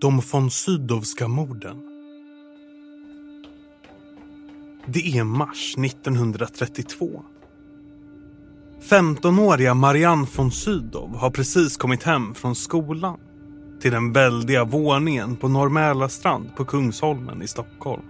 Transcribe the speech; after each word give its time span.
De 0.00 0.22
von 0.32 0.50
Sydowska 0.50 1.28
morden. 1.28 1.82
Det 4.86 5.18
är 5.18 5.24
mars 5.24 5.74
1932. 5.78 7.22
15-åriga 8.88 9.74
Marianne 9.74 10.26
von 10.36 10.50
Sydow 10.50 11.16
har 11.16 11.30
precis 11.30 11.76
kommit 11.76 12.02
hem 12.02 12.34
från 12.34 12.54
skolan 12.54 13.18
till 13.80 13.92
den 13.92 14.12
väldiga 14.12 14.64
våningen 14.64 15.36
på 15.36 15.48
Norrmälarstrand 15.48 16.56
på 16.56 16.64
Kungsholmen 16.64 17.42
i 17.42 17.48
Stockholm. 17.48 18.02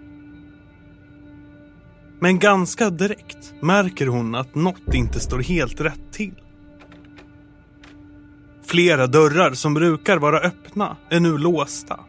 Men 2.21 2.39
ganska 2.39 2.91
direkt 2.91 3.55
märker 3.61 4.07
hon 4.07 4.35
att 4.35 4.55
något 4.55 4.95
inte 4.95 5.21
står 5.21 5.39
helt 5.39 5.81
rätt 5.81 6.13
till. 6.13 6.35
Flera 8.67 9.07
dörrar 9.07 9.53
som 9.53 9.75
brukar 9.75 10.19
vara 10.19 10.39
öppna 10.39 10.97
är 11.11 11.21
nu 11.21 11.39
låsta. 11.39 12.01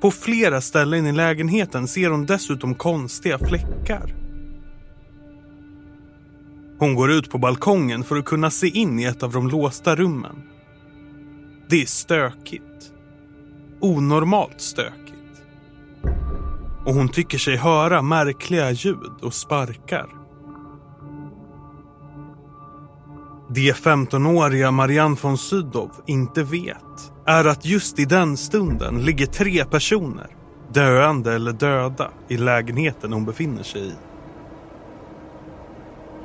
På 0.00 0.10
flera 0.10 0.60
ställen 0.60 1.06
i 1.06 1.12
lägenheten 1.12 1.88
ser 1.88 2.10
hon 2.10 2.26
dessutom 2.26 2.74
konstiga 2.74 3.38
fläckar. 3.38 4.14
Hon 6.78 6.94
går 6.94 7.10
ut 7.10 7.30
på 7.30 7.38
balkongen 7.38 8.04
för 8.04 8.16
att 8.16 8.24
kunna 8.24 8.50
se 8.50 8.68
in 8.68 8.98
i 8.98 9.04
ett 9.04 9.22
av 9.22 9.32
de 9.32 9.48
låsta 9.48 9.96
rummen. 9.96 10.42
Det 11.68 11.82
är 11.82 11.86
stökigt. 11.86 12.92
Onormalt 13.80 14.60
stökigt. 14.60 15.42
Och 16.86 16.94
hon 16.94 17.08
tycker 17.08 17.38
sig 17.38 17.56
höra 17.56 18.02
märkliga 18.02 18.70
ljud 18.70 19.12
och 19.22 19.34
sparkar. 19.34 20.25
Det 23.48 23.72
15-åriga 23.72 24.70
Marianne 24.70 25.16
von 25.22 25.38
Sydow 25.38 25.90
inte 26.06 26.42
vet 26.42 27.12
är 27.26 27.44
att 27.44 27.64
just 27.64 27.98
i 27.98 28.04
den 28.04 28.36
stunden 28.36 29.04
ligger 29.04 29.26
tre 29.26 29.64
personer, 29.64 30.26
döende 30.72 31.34
eller 31.34 31.52
döda, 31.52 32.10
i 32.28 32.36
lägenheten 32.36 33.12
hon 33.12 33.24
befinner 33.24 33.62
sig 33.62 33.86
i. 33.86 33.92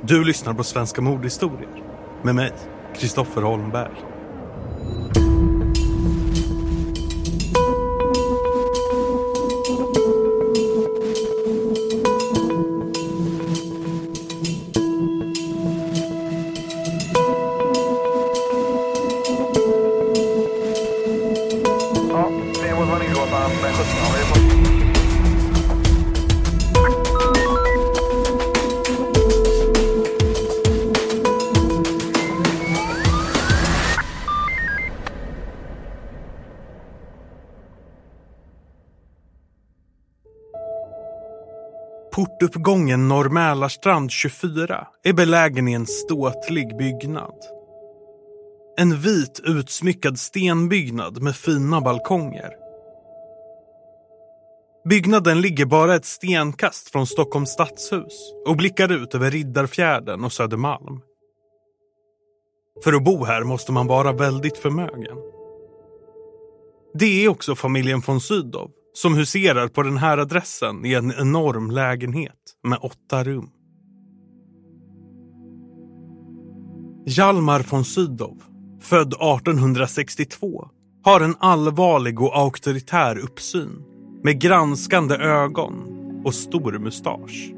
Du 0.02 0.24
lyssnar 0.24 0.54
på 0.54 0.64
Svenska 0.64 1.02
mordhistorier 1.02 1.82
med 2.22 2.34
mig, 2.34 2.52
Kristoffer 2.96 3.42
Holmberg. 3.42 3.92
Portuppgången 42.52 43.08
Norrmälarstrand 43.08 44.10
24 44.10 44.86
är 45.04 45.12
belägen 45.12 45.68
i 45.68 45.72
en 45.72 45.86
ståtlig 45.86 46.76
byggnad. 46.76 47.34
En 48.78 49.00
vit 49.00 49.40
utsmyckad 49.44 50.18
stenbyggnad 50.18 51.22
med 51.22 51.36
fina 51.36 51.80
balkonger. 51.80 52.50
Byggnaden 54.88 55.40
ligger 55.40 55.66
bara 55.66 55.94
ett 55.94 56.04
stenkast 56.04 56.90
från 56.90 57.06
Stockholms 57.06 57.50
stadshus 57.50 58.32
och 58.46 58.56
blickar 58.56 58.92
ut 58.92 59.14
över 59.14 59.30
Riddarfjärden 59.30 60.24
och 60.24 60.32
Södermalm. 60.32 61.00
För 62.84 62.92
att 62.92 63.04
bo 63.04 63.24
här 63.24 63.44
måste 63.44 63.72
man 63.72 63.86
vara 63.86 64.12
väldigt 64.12 64.58
förmögen. 64.58 65.16
Det 66.94 67.24
är 67.24 67.28
också 67.28 67.54
familjen 67.54 68.00
von 68.06 68.20
Sydow 68.20 68.70
som 68.92 69.14
huserar 69.14 69.68
på 69.68 69.82
den 69.82 69.96
här 69.96 70.18
adressen 70.18 70.84
i 70.84 70.94
en 70.94 71.12
enorm 71.18 71.70
lägenhet 71.70 72.38
med 72.62 72.78
åtta 72.82 73.24
rum. 73.24 73.50
Hjalmar 77.06 77.66
von 77.70 77.84
Sydow, 77.84 78.42
född 78.80 79.12
1862, 79.12 80.68
har 81.04 81.20
en 81.20 81.34
allvarlig 81.38 82.20
och 82.20 82.38
auktoritär 82.38 83.18
uppsyn 83.18 83.82
med 84.22 84.40
granskande 84.40 85.14
ögon 85.14 85.74
och 86.24 86.34
stor 86.34 86.78
mustasch. 86.78 87.52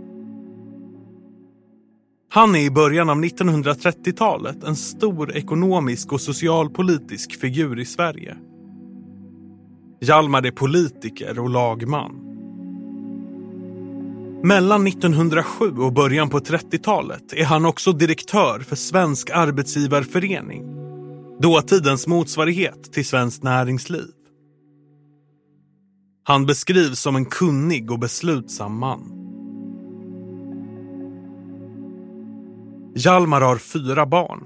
Han 2.31 2.55
är 2.55 2.61
i 2.61 2.71
början 2.71 3.11
av 3.11 3.17
1930-talet 3.17 4.65
en 4.65 4.77
stor 4.77 5.37
ekonomisk 5.37 6.13
och 6.13 6.21
socialpolitisk 6.21 7.41
figur 7.41 7.81
i 7.81 7.85
Sverige. 7.85 8.37
Hjalmar 10.05 10.47
är 10.47 10.51
politiker 10.51 11.39
och 11.39 11.51
lagman. 11.51 12.13
Mellan 14.43 14.87
1907 14.87 15.71
och 15.79 15.93
början 15.93 16.31
på 16.31 16.39
30-talet 16.39 17.33
är 17.33 17.45
han 17.45 17.67
också 17.67 17.93
direktör 17.93 18.61
för 18.61 18.77
Svensk 18.77 19.31
Arbetsgivarförening. 19.31 20.65
Dåtidens 21.41 22.07
motsvarighet 22.07 22.93
till 22.93 23.07
Svenskt 23.07 23.43
Näringsliv. 23.43 24.11
Han 26.25 26.47
beskrivs 26.47 27.01
som 27.01 27.17
en 27.17 27.25
kunnig 27.25 27.91
och 27.91 27.99
beslutsam 27.99 28.79
man. 28.79 29.01
Hjalmar 32.97 33.41
har 33.41 33.57
fyra 33.57 34.07
barn. 34.07 34.45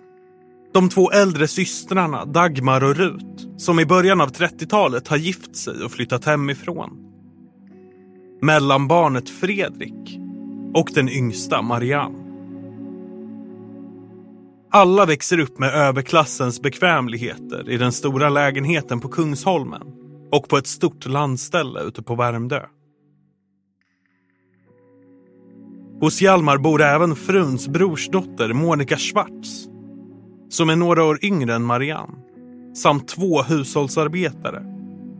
De 0.72 0.88
två 0.88 1.10
äldre 1.10 1.48
systrarna 1.48 2.24
Dagmar 2.24 2.84
och 2.84 2.96
Rut 2.96 3.48
som 3.56 3.80
i 3.80 3.86
början 3.86 4.20
av 4.20 4.30
30-talet 4.32 5.08
har 5.08 5.16
gift 5.16 5.56
sig 5.56 5.84
och 5.84 5.92
flyttat 5.92 6.24
hemifrån. 6.24 6.90
Mellanbarnet 8.42 9.30
Fredrik 9.30 10.18
och 10.74 10.90
den 10.94 11.08
yngsta 11.08 11.62
Marianne. 11.62 12.18
Alla 14.70 15.06
växer 15.06 15.40
upp 15.40 15.58
med 15.58 15.74
överklassens 15.74 16.62
bekvämligheter 16.62 17.70
i 17.70 17.76
den 17.76 17.92
stora 17.92 18.28
lägenheten 18.28 19.00
på 19.00 19.08
Kungsholmen 19.08 19.82
och 20.32 20.48
på 20.48 20.56
ett 20.56 20.66
stort 20.66 21.06
landställe 21.06 21.80
ute 21.80 22.02
på 22.02 22.14
Värmdö. 22.14 22.62
Hos 26.00 26.22
Hjalmar 26.22 26.58
bor 26.58 26.82
även 26.82 27.16
fruns 27.16 27.68
brorsdotter 27.68 28.52
Monica 28.52 28.96
Schwartz 28.96 29.68
som 30.48 30.70
är 30.70 30.76
några 30.76 31.04
år 31.04 31.19
yngre 31.22 31.54
än 31.54 31.64
Marianne 31.64 32.14
samt 32.75 33.09
två 33.09 33.42
hushållsarbetare, 33.42 34.62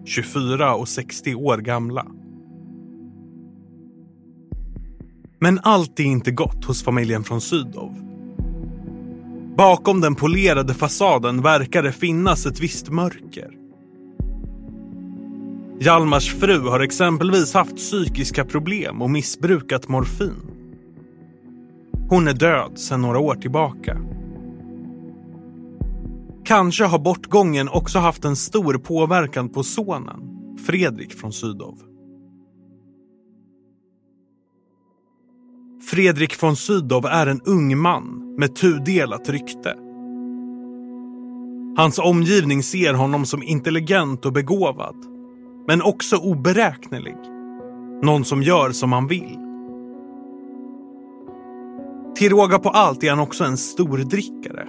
24 0.05 0.75
och 0.75 0.89
60 0.89 1.35
år 1.35 1.59
gamla. 1.59 2.07
Men 5.41 5.61
allt 5.63 6.01
är 6.01 6.05
inte 6.05 6.31
gott 6.31 6.65
hos 6.65 6.85
familjen 6.85 7.25
från 7.25 7.41
Sydow. 7.41 7.95
Bakom 9.57 10.01
den 10.01 10.15
polerade 10.15 10.75
fasaden 10.75 11.43
verkar 11.43 11.83
det 11.83 11.93
finnas 11.93 12.47
ett 12.47 12.61
visst 12.61 12.89
mörker. 12.89 13.51
Hjalmars 15.81 16.35
fru 16.35 16.61
har 16.61 16.81
exempelvis 16.81 17.55
haft 17.55 17.77
psykiska 17.77 18.45
problem 18.45 19.03
och 19.03 19.11
missbrukat 19.11 19.89
morfin. 19.89 20.51
Hon 22.09 22.29
är 22.29 22.33
död 22.33 22.79
sedan 22.79 23.03
några 23.03 23.19
år 23.19 23.35
tillbaka. 23.35 23.99
Kanske 26.49 26.85
har 26.85 26.99
bortgången 26.99 27.69
också 27.69 27.99
haft 27.99 28.25
en 28.25 28.37
stor 28.37 28.75
påverkan 28.75 29.49
på 29.49 29.63
sonen, 29.63 30.21
Fredrik 30.67 31.13
från 31.13 31.33
Sydow. 31.33 31.79
Fredrik 35.91 36.43
von 36.43 36.57
Sydow 36.57 37.07
är 37.07 37.27
en 37.27 37.41
ung 37.41 37.79
man 37.79 38.35
med 38.39 38.57
tudelat 38.57 39.29
rykte. 39.29 39.75
Hans 41.77 41.99
omgivning 41.99 42.63
ser 42.63 42.95
honom 42.95 43.27
som 43.27 43.43
intelligent 43.43 44.27
och 44.27 44.33
begåvad, 44.33 44.97
men 45.67 45.83
också 45.83 46.17
oberäknelig. 46.17 47.17
Någon 48.03 48.25
som 48.25 48.43
gör 48.43 48.71
som 48.71 48.93
han 48.93 49.07
vill. 49.07 49.39
Till 52.17 52.31
råga 52.31 52.59
på 52.59 52.69
allt 52.69 53.05
är 53.05 53.11
han 53.11 53.21
också 53.21 53.45
en 53.45 53.57
stor 53.57 53.99
drickare. 53.99 54.69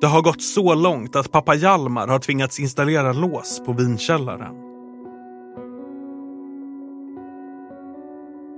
Det 0.00 0.06
har 0.06 0.22
gått 0.22 0.42
så 0.42 0.74
långt 0.74 1.16
att 1.16 1.32
pappa 1.32 1.54
Hjalmar 1.54 2.08
har 2.08 2.18
tvingats 2.18 2.60
installera 2.60 3.12
lås 3.12 3.62
på 3.66 3.72
vinkällaren. 3.72 4.54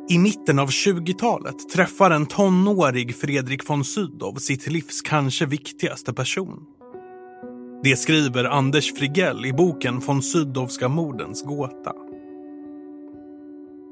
I 0.09 0.19
mitten 0.19 0.59
av 0.59 0.69
20-talet 0.69 1.69
träffar 1.69 2.11
en 2.11 2.27
tonårig 2.27 3.17
Fredrik 3.17 3.69
von 3.69 3.85
Sydow 3.85 4.35
sitt 4.35 4.67
livs 4.67 5.03
kanske 5.03 5.47
viktigaste 5.47 6.13
person. 6.13 6.61
Det 7.83 7.97
skriver 7.97 8.45
Anders 8.45 8.95
Frigell 8.95 9.47
i 9.47 9.53
boken 9.53 10.01
Von 10.01 10.23
Sydowska 10.23 10.89
mordens 10.89 11.43
gåta. 11.43 11.93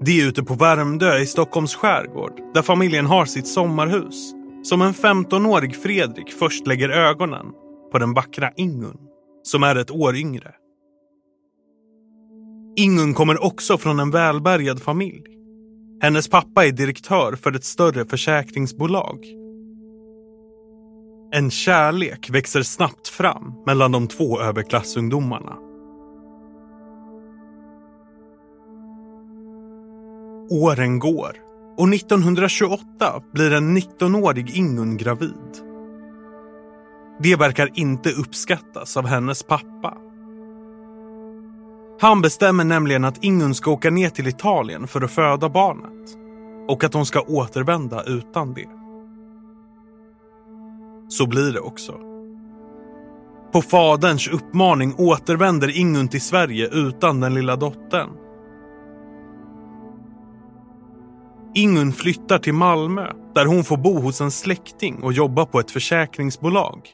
Det 0.00 0.20
är 0.20 0.28
ute 0.28 0.42
på 0.42 0.54
Värmdö 0.54 1.18
i 1.18 1.26
Stockholms 1.26 1.74
skärgård 1.74 2.40
där 2.54 2.62
familjen 2.62 3.06
har 3.06 3.24
sitt 3.24 3.46
sommarhus 3.46 4.34
som 4.64 4.82
en 4.82 4.92
15-årig 4.92 5.76
Fredrik 5.76 6.32
först 6.32 6.66
lägger 6.66 6.88
ögonen 6.88 7.46
på 7.92 7.98
den 7.98 8.14
vackra 8.14 8.50
Ingun 8.56 8.98
som 9.42 9.62
är 9.62 9.76
ett 9.76 9.90
år 9.90 10.16
yngre. 10.16 10.54
Ingun 12.76 13.14
kommer 13.14 13.44
också 13.44 13.78
från 13.78 14.00
en 14.00 14.10
välbärgad 14.10 14.82
familj. 14.82 15.24
Hennes 16.00 16.28
pappa 16.28 16.66
är 16.66 16.72
direktör 16.72 17.36
för 17.36 17.52
ett 17.52 17.64
större 17.64 18.04
försäkringsbolag. 18.04 19.24
En 21.32 21.50
kärlek 21.50 22.30
växer 22.30 22.62
snabbt 22.62 23.08
fram 23.08 23.54
mellan 23.66 23.92
de 23.92 24.08
två 24.08 24.40
överklassungdomarna. 24.40 25.56
Åren 30.50 30.98
går 30.98 31.43
och 31.76 31.94
1928 31.94 33.22
blir 33.32 33.52
en 33.52 33.78
19-årig 33.78 34.50
Ingun 34.50 34.96
gravid. 34.96 35.64
Det 37.22 37.36
verkar 37.36 37.70
inte 37.74 38.10
uppskattas 38.10 38.96
av 38.96 39.06
hennes 39.06 39.42
pappa. 39.42 39.94
Han 42.00 42.22
bestämmer 42.22 42.64
nämligen 42.64 43.04
att 43.04 43.24
Ingun 43.24 43.54
ska 43.54 43.70
åka 43.70 43.90
ner 43.90 44.08
till 44.08 44.26
Italien 44.26 44.86
för 44.86 45.02
att 45.02 45.10
föda 45.10 45.48
barnet 45.48 46.16
och 46.68 46.84
att 46.84 46.94
hon 46.94 47.06
ska 47.06 47.20
återvända 47.20 48.02
utan 48.02 48.54
det. 48.54 48.68
Så 51.08 51.26
blir 51.26 51.52
det 51.52 51.60
också. 51.60 51.92
På 53.52 53.62
faderns 53.62 54.28
uppmaning 54.28 54.94
återvänder 54.98 55.78
Ingun 55.78 56.08
till 56.08 56.20
Sverige 56.20 56.68
utan 56.72 57.20
den 57.20 57.34
lilla 57.34 57.56
dottern. 57.56 58.10
Ingun 61.54 61.92
flyttar 61.92 62.38
till 62.38 62.54
Malmö 62.54 63.12
där 63.34 63.46
hon 63.46 63.64
får 63.64 63.76
bo 63.76 63.98
hos 63.98 64.20
en 64.20 64.30
släkting 64.30 65.02
och 65.02 65.12
jobba 65.12 65.46
på 65.46 65.60
ett 65.60 65.70
försäkringsbolag. 65.70 66.88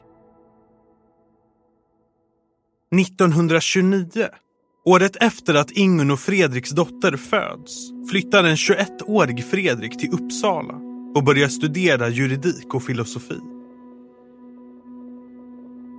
1929, 2.99 4.27
året 4.85 5.15
efter 5.15 5.53
att 5.53 5.71
Ingun 5.71 6.11
och 6.11 6.19
Fredriks 6.19 6.69
dotter 6.69 7.17
föds, 7.17 7.89
flyttar 8.11 8.43
en 8.43 8.55
21-årig 8.55 9.45
Fredrik 9.45 9.99
till 9.99 10.13
Uppsala 10.13 10.73
och 11.15 11.23
börjar 11.23 11.47
studera 11.47 12.09
juridik 12.09 12.73
och 12.73 12.83
filosofi. 12.83 13.39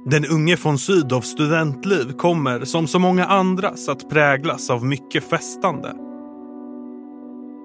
Den 0.06 0.26
unge 0.26 0.56
von 0.62 0.78
Sydows 0.78 1.26
studentliv 1.26 2.12
kommer, 2.12 2.64
som 2.64 2.86
så 2.86 2.98
många 2.98 3.26
andras, 3.26 3.88
att 3.88 4.10
präglas 4.10 4.70
av 4.70 4.84
mycket 4.84 5.24
festande. 5.24 6.11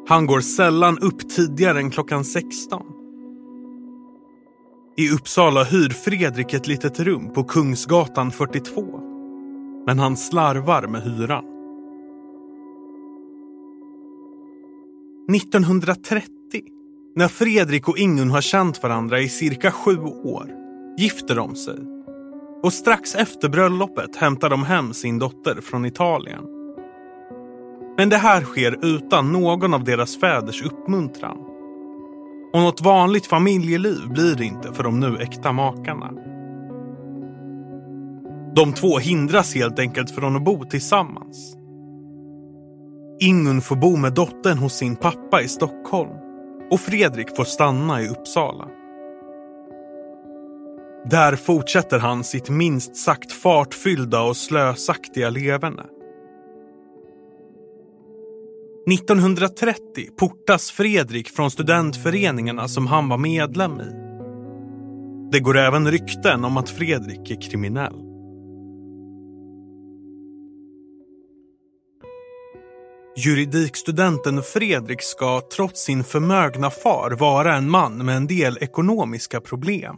Han 0.09 0.25
går 0.25 0.42
sällan 0.42 1.00
upp 1.00 1.30
tidigare 1.30 1.80
än 1.80 1.92
klockan 1.92 2.25
16. 2.25 2.83
I 4.98 5.09
Uppsala 5.09 5.63
hyr 5.63 5.89
Fredrik 5.89 6.54
ett 6.54 6.68
litet 6.68 7.00
rum 7.00 7.33
på 7.33 7.44
Kungsgatan 7.44 8.31
42. 8.31 9.00
Men 9.86 10.00
han 10.00 10.18
slarvar 10.18 10.88
med 10.88 11.01
hyran. 11.01 11.45
1930, 15.36 16.30
när 17.15 17.27
Fredrik 17.27 17.89
och 17.89 17.98
Ingun 17.98 18.31
har 18.31 18.42
känt 18.42 18.83
varandra 18.83 19.19
i 19.19 19.30
cirka 19.30 19.71
sju 19.71 19.98
år, 20.24 20.51
gifter 20.98 21.36
de 21.36 21.56
sig. 21.56 21.80
Och 22.63 22.74
strax 22.74 23.15
efter 23.15 23.50
bröllopet 23.50 24.15
hämtar 24.15 24.50
de 24.50 24.63
hem 24.63 24.94
sin 24.94 25.19
dotter 25.19 25.62
från 25.62 25.86
Italien. 25.86 26.56
Men 27.98 28.10
det 28.10 28.18
här 28.18 28.42
sker 28.42 28.86
utan 28.86 29.32
någon 29.32 29.74
av 29.74 29.84
deras 29.84 30.20
fäders 30.20 30.62
uppmuntran. 30.62 31.38
Och 32.54 32.60
något 32.60 32.82
vanligt 32.82 33.28
familjeliv 33.28 34.10
blir 34.10 34.36
det 34.36 34.46
inte 34.46 34.74
för 34.74 34.84
de 34.84 35.00
nu 35.00 35.18
äkta 35.18 35.52
makarna. 35.52 36.12
De 38.56 38.74
två 38.74 38.98
hindras 38.98 39.56
helt 39.56 39.80
enkelt 39.80 40.12
från 40.12 40.36
att 40.36 40.44
bo 40.44 40.66
tillsammans. 40.66 41.58
Ingun 43.20 43.62
får 43.62 43.76
bo 43.76 43.96
med 43.96 44.14
dottern 44.14 44.58
hos 44.58 44.74
sin 44.74 44.96
pappa 44.96 45.42
i 45.42 45.48
Stockholm 45.48 46.12
och 46.72 46.80
Fredrik 46.80 47.36
får 47.36 47.44
stanna 47.44 48.02
i 48.02 48.10
Uppsala. 48.10 48.68
Där 51.10 51.36
fortsätter 51.36 52.00
han 52.00 52.24
sitt 52.24 52.50
minst 52.50 52.96
sagt 52.96 53.32
fartfyllda 53.32 54.22
och 54.22 54.38
slösaktiga 54.38 55.30
leverne. 55.30 55.84
1930 58.88 59.80
portas 60.19 60.72
Fredrik 60.72 61.30
från 61.30 61.51
studentföreningarna 61.51 62.68
som 62.68 62.88
han 62.88 63.10
var 63.10 63.18
medlem 63.18 63.81
i. 63.81 63.92
Det 65.31 65.39
går 65.39 65.57
även 65.57 65.92
rykten 65.92 66.45
om 66.45 66.57
att 66.57 66.69
Fredrik 66.69 67.31
är 67.31 67.42
kriminell. 67.42 67.94
Juridikstudenten 73.18 74.44
Fredrik 74.44 75.01
ska 75.01 75.42
trots 75.56 75.83
sin 75.83 76.04
förmögna 76.04 76.69
far 76.69 77.12
vara 77.12 77.56
en 77.56 77.69
man 77.69 78.06
med 78.06 78.18
en 78.18 78.28
del 78.28 78.57
ekonomiska 78.62 79.42
problem. 79.42 79.95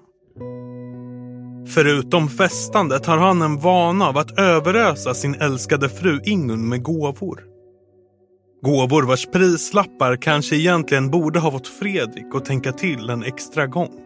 Förutom 1.67 2.29
festandet 2.29 3.05
har 3.05 3.17
han 3.17 3.41
en 3.41 3.59
vana 3.59 4.07
av 4.07 4.17
att 4.17 4.39
överösa 4.39 5.13
sin 5.13 5.35
älskade 5.35 5.89
fru 5.89 6.21
Ingun 6.23 6.69
med 6.69 6.83
gåvor. 6.83 7.48
Gåvor 8.61 9.03
vars 9.03 9.25
prislappar 9.25 10.15
kanske 10.15 10.55
egentligen 10.55 11.09
borde 11.09 11.39
ha 11.39 11.51
fått 11.51 11.67
Fredrik 11.67 12.35
att 12.35 12.45
tänka 12.45 12.71
till 12.71 13.09
en 13.09 13.23
extra 13.23 13.67
gång. 13.67 14.05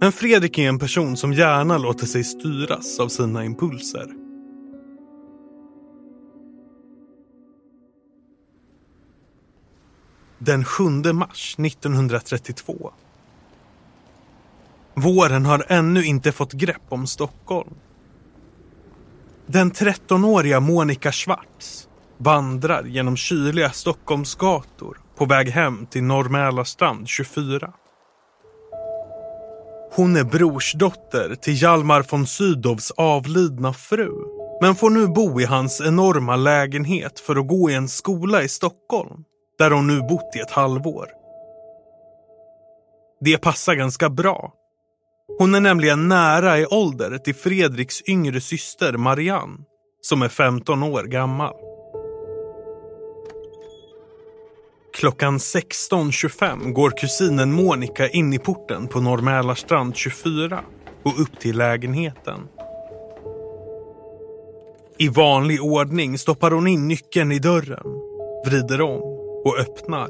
Men 0.00 0.12
Fredrik 0.12 0.58
är 0.58 0.68
en 0.68 0.78
person 0.78 1.16
som 1.16 1.32
gärna 1.32 1.78
låter 1.78 2.06
sig 2.06 2.24
styras 2.24 3.00
av 3.00 3.08
sina 3.08 3.44
impulser. 3.44 4.06
Den 10.38 10.64
7 10.64 10.84
mars 11.12 11.56
1932. 11.58 12.92
Våren 14.94 15.46
har 15.46 15.64
ännu 15.68 16.04
inte 16.04 16.32
fått 16.32 16.52
grepp 16.52 16.82
om 16.88 17.06
Stockholm. 17.06 17.74
Den 19.46 19.72
13-åriga 19.72 20.60
Monica 20.60 21.12
Schwartz 21.12 21.87
vandrar 22.18 22.84
genom 22.84 23.16
kyliga 23.16 23.70
Stockholmsgator 23.70 25.00
på 25.16 25.24
väg 25.24 25.48
hem 25.48 25.86
till 25.86 26.02
Norr 26.02 27.06
24. 27.06 27.72
Hon 29.92 30.16
är 30.16 30.24
brorsdotter 30.24 31.34
till 31.34 31.62
Hjalmar 31.62 32.06
von 32.10 32.26
Sydows 32.26 32.90
avlidna 32.90 33.72
fru 33.72 34.12
men 34.60 34.74
får 34.74 34.90
nu 34.90 35.06
bo 35.06 35.40
i 35.40 35.44
hans 35.44 35.80
enorma 35.80 36.36
lägenhet 36.36 37.20
för 37.20 37.36
att 37.36 37.48
gå 37.48 37.70
i 37.70 37.74
en 37.74 37.88
skola 37.88 38.42
i 38.42 38.48
Stockholm 38.48 39.24
där 39.58 39.70
hon 39.70 39.86
nu 39.86 40.00
bott 40.00 40.36
i 40.36 40.38
ett 40.38 40.50
halvår. 40.50 41.06
Det 43.20 43.38
passar 43.38 43.74
ganska 43.74 44.10
bra. 44.10 44.52
Hon 45.38 45.54
är 45.54 45.60
nämligen 45.60 46.08
nära 46.08 46.58
i 46.58 46.66
ålder 46.66 47.18
till 47.18 47.34
Fredriks 47.34 48.02
yngre 48.08 48.40
syster 48.40 48.92
Marianne 48.92 49.58
som 50.00 50.22
är 50.22 50.28
15 50.28 50.82
år 50.82 51.04
gammal. 51.04 51.67
Klockan 54.98 55.38
16.25 55.38 56.72
går 56.72 56.90
kusinen 56.90 57.52
Monica 57.52 58.08
in 58.08 58.32
i 58.32 58.38
porten 58.38 58.88
på 58.88 59.00
Norr 59.00 59.94
24 59.94 60.60
och 61.02 61.20
upp 61.20 61.40
till 61.40 61.56
lägenheten. 61.58 62.40
I 64.98 65.08
vanlig 65.08 65.62
ordning 65.62 66.18
stoppar 66.18 66.50
hon 66.50 66.66
in 66.66 66.88
nyckeln 66.88 67.32
i 67.32 67.38
dörren, 67.38 67.86
vrider 68.46 68.80
om 68.80 69.02
och 69.44 69.58
öppnar. 69.58 70.08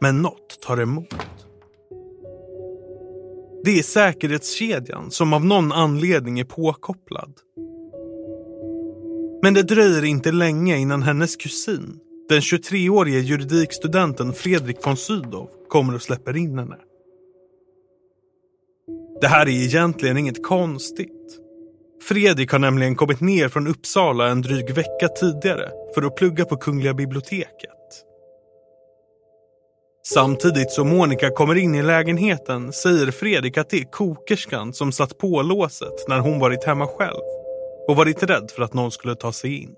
Men 0.00 0.22
något 0.22 0.60
tar 0.60 0.80
emot. 0.80 1.14
Det 3.64 3.78
är 3.78 3.82
säkerhetskedjan 3.82 5.10
som 5.10 5.32
av 5.32 5.44
någon 5.44 5.72
anledning 5.72 6.38
är 6.38 6.44
påkopplad. 6.44 7.32
Men 9.42 9.54
det 9.54 9.62
dröjer 9.62 10.04
inte 10.04 10.32
länge 10.32 10.76
innan 10.76 11.02
hennes 11.02 11.36
kusin 11.36 12.00
den 12.28 12.40
23-årige 12.40 13.20
juridikstudenten 13.20 14.32
Fredrik 14.32 14.86
von 14.86 14.96
Sydow 14.96 15.50
kommer 15.68 15.94
och 15.94 16.02
släpper 16.02 16.36
in 16.36 16.58
henne. 16.58 16.76
Det 19.20 19.26
här 19.26 19.46
är 19.46 19.50
egentligen 19.50 20.18
inget 20.18 20.44
konstigt. 20.44 21.38
Fredrik 22.02 22.52
har 22.52 22.58
nämligen 22.58 22.96
kommit 22.96 23.20
ner 23.20 23.48
från 23.48 23.66
Uppsala 23.66 24.28
en 24.28 24.42
dryg 24.42 24.70
vecka 24.70 25.08
tidigare 25.08 25.70
för 25.94 26.02
att 26.02 26.16
plugga 26.16 26.44
på 26.44 26.56
Kungliga 26.56 26.94
biblioteket. 26.94 28.04
Samtidigt 30.06 30.70
som 30.70 30.88
Monica 30.88 31.30
kommer 31.30 31.54
in 31.54 31.74
i 31.74 31.82
lägenheten 31.82 32.72
säger 32.72 33.10
Fredrik 33.10 33.58
att 33.58 33.70
det 33.70 33.80
är 33.80 33.90
kokerskan 33.90 34.72
som 34.72 34.92
satt 34.92 35.18
på 35.18 35.42
låset 35.42 36.08
när 36.08 36.18
hon 36.18 36.38
varit 36.38 36.64
hemma 36.64 36.86
själv 36.86 37.22
och 37.88 37.96
varit 37.96 38.22
rädd 38.22 38.50
för 38.56 38.62
att 38.62 38.74
någon 38.74 38.90
skulle 38.90 39.14
ta 39.14 39.32
sig 39.32 39.62
in. 39.62 39.74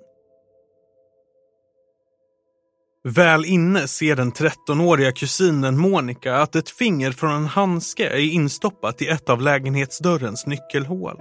Väl 3.04 3.44
inne 3.44 3.88
ser 3.88 4.16
den 4.16 4.32
13-åriga 4.32 5.12
kusinen 5.12 5.78
Monica 5.78 6.36
att 6.36 6.56
ett 6.56 6.70
finger 6.70 7.12
från 7.12 7.30
en 7.30 7.46
handske 7.46 8.08
är 8.08 8.32
instoppat 8.32 9.02
i 9.02 9.06
ett 9.06 9.30
av 9.30 9.40
lägenhetsdörrens 9.40 10.46
nyckelhål. 10.46 11.20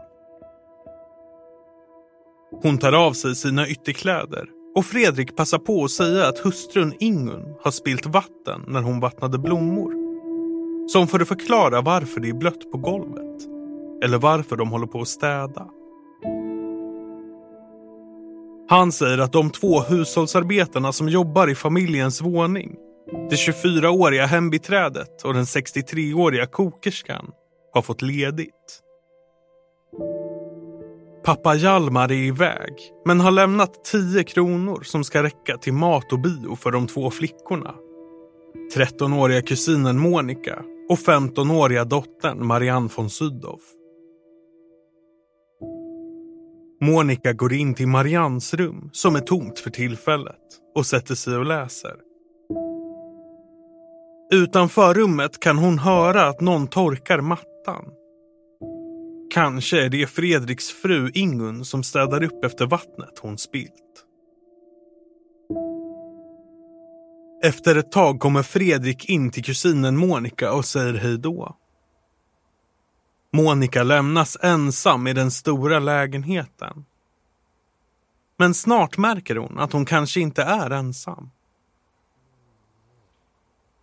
Hon 2.62 2.78
tar 2.78 2.94
av 2.94 3.14
sig 3.14 3.36
sina 3.36 3.68
ytterkläder 3.68 4.46
och 4.76 4.86
Fredrik 4.86 5.36
passar 5.36 5.58
på 5.58 5.84
att 5.84 5.92
säga 5.92 6.28
att 6.28 6.40
hustrun 6.40 6.94
Ingun 7.00 7.56
har 7.62 7.72
spilt 7.72 8.06
vatten 8.06 8.62
när 8.68 8.82
hon 8.82 9.00
vattnade 9.00 9.38
blommor. 9.38 9.94
Som 10.88 11.08
för 11.08 11.20
att 11.20 11.28
förklara 11.28 11.82
varför 11.82 12.20
det 12.20 12.30
är 12.30 12.34
blött 12.34 12.72
på 12.72 12.78
golvet. 12.78 13.48
Eller 14.04 14.18
varför 14.18 14.56
de 14.56 14.70
håller 14.70 14.88
på 14.88 15.02
att 15.02 15.08
städa. 15.08 15.79
Han 18.70 18.92
säger 18.92 19.18
att 19.18 19.34
de 19.34 19.50
två 19.50 19.82
hushållsarbetarna 19.82 20.92
som 20.92 21.10
jobbar 21.10 21.50
i 21.50 21.56
familjens 21.56 22.22
våning, 22.22 22.76
det 23.30 23.36
24-åriga 23.36 24.26
hembiträdet 24.26 25.24
och 25.24 25.34
den 25.34 25.44
63-åriga 25.44 26.46
kokerskan, 26.46 27.32
har 27.74 27.82
fått 27.82 28.02
ledigt. 28.02 28.80
Pappa 31.24 31.56
Hjalmar 31.56 32.12
är 32.12 32.24
iväg, 32.24 32.74
men 33.06 33.20
har 33.20 33.32
lämnat 33.32 33.84
10 33.84 34.24
kronor 34.24 34.82
som 34.84 35.04
ska 35.04 35.24
räcka 35.24 35.58
till 35.58 35.74
mat 35.74 36.14
och 36.14 36.20
bio 36.20 36.56
för 36.56 36.72
de 36.72 36.88
två 36.88 37.12
flickorna. 37.12 37.76
13-åriga 38.76 39.42
kusinen 39.42 40.00
Monica 40.00 40.64
och 40.90 40.98
15-åriga 40.98 41.86
dottern 41.86 42.48
Marianne 42.48 42.90
von 42.96 43.10
Sydow. 43.10 43.60
Monica 46.82 47.34
går 47.34 47.54
in 47.54 47.74
till 47.74 47.88
Marians 47.88 48.54
rum, 48.54 48.90
som 48.92 49.16
är 49.16 49.20
tomt 49.20 49.60
för 49.60 49.70
tillfället, 49.70 50.36
och 50.76 50.86
sätter 50.86 51.16
sig 51.16 51.38
och 51.38 51.46
läser. 51.46 51.96
Utanför 54.34 54.94
rummet 54.94 55.40
kan 55.40 55.58
hon 55.58 55.80
höra 55.80 56.28
att 56.28 56.42
någon 56.42 56.68
torkar 56.68 57.22
mattan. 57.22 57.86
Kanske 59.34 59.86
är 59.86 59.90
det 59.90 60.08
Fredriks 60.10 60.70
fru 60.70 61.12
Ingun 61.14 61.66
som 61.66 61.84
städar 61.84 62.24
upp 62.24 62.46
efter 62.46 62.66
vattnet 62.66 63.20
hon 63.22 63.38
spilt. 63.38 64.06
Efter 67.44 67.76
ett 67.76 67.92
tag 67.92 68.20
kommer 68.20 68.44
Fredrik 68.44 69.10
in 69.10 69.32
till 69.32 69.44
kusinen 69.44 69.98
Monica 69.98 70.54
och 70.54 70.66
säger 70.66 70.94
hej 70.94 71.18
då. 71.18 71.59
Monica 73.32 73.84
lämnas 73.84 74.38
ensam 74.42 75.08
i 75.08 75.14
den 75.14 75.32
stora 75.32 75.80
lägenheten. 75.80 76.86
Men 78.38 78.54
snart 78.54 78.98
märker 78.98 79.36
hon 79.36 79.60
att 79.60 79.74
hon 79.74 79.86
kanske 79.86 80.20
inte 80.20 80.44
är 80.44 80.70
ensam. 80.70 81.30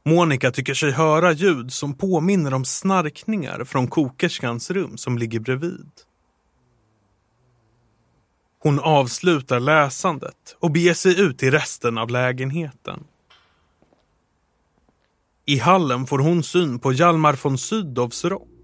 Monica 0.04 0.50
tycker 0.50 0.74
sig 0.74 0.90
höra 0.90 1.32
ljud 1.32 1.72
som 1.72 1.94
påminner 1.94 2.54
om 2.54 2.64
snarkningar 2.64 3.64
från 3.64 3.88
kokerskans 3.88 4.70
rum 4.70 4.96
som 4.96 5.18
ligger 5.18 5.40
bredvid. 5.40 5.90
Hon 8.58 8.80
avslutar 8.80 9.60
läsandet 9.60 10.56
och 10.60 10.70
beger 10.70 10.94
sig 10.94 11.20
ut 11.20 11.42
i 11.42 11.50
resten 11.50 11.98
av 11.98 12.10
lägenheten. 12.10 13.04
I 15.44 15.58
hallen 15.58 16.06
får 16.06 16.18
hon 16.18 16.42
syn 16.42 16.78
på 16.78 16.92
Hjalmar 16.92 17.38
von 17.42 17.58
Sydows 17.58 18.24
rock. 18.24 18.55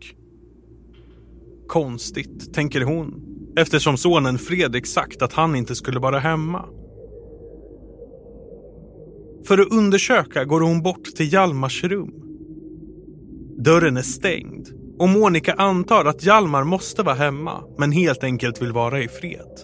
Konstigt, 1.73 2.55
tänker 2.55 2.81
hon, 2.81 3.14
eftersom 3.57 3.97
sonen 3.97 4.38
Fredrik 4.38 4.87
sagt 4.87 5.23
att 5.23 5.33
han 5.33 5.57
inte 5.57 5.75
skulle 5.75 6.00
vara 6.00 6.19
hemma. 6.19 6.69
För 9.45 9.59
att 9.59 9.73
undersöka 9.73 10.45
går 10.45 10.61
hon 10.61 10.83
bort 10.83 11.05
till 11.05 11.33
Hjalmars 11.33 11.85
rum. 11.85 12.12
Dörren 13.59 13.97
är 13.97 14.02
stängd 14.02 14.69
och 14.99 15.09
Monica 15.09 15.52
antar 15.52 16.05
att 16.05 16.25
Hjalmar 16.25 16.64
måste 16.64 17.02
vara 17.02 17.14
hemma 17.14 17.64
men 17.79 17.93
helt 17.93 18.25
enkelt 18.25 18.62
vill 18.62 18.73
vara 18.73 19.02
i 19.02 19.09
fred. 19.09 19.59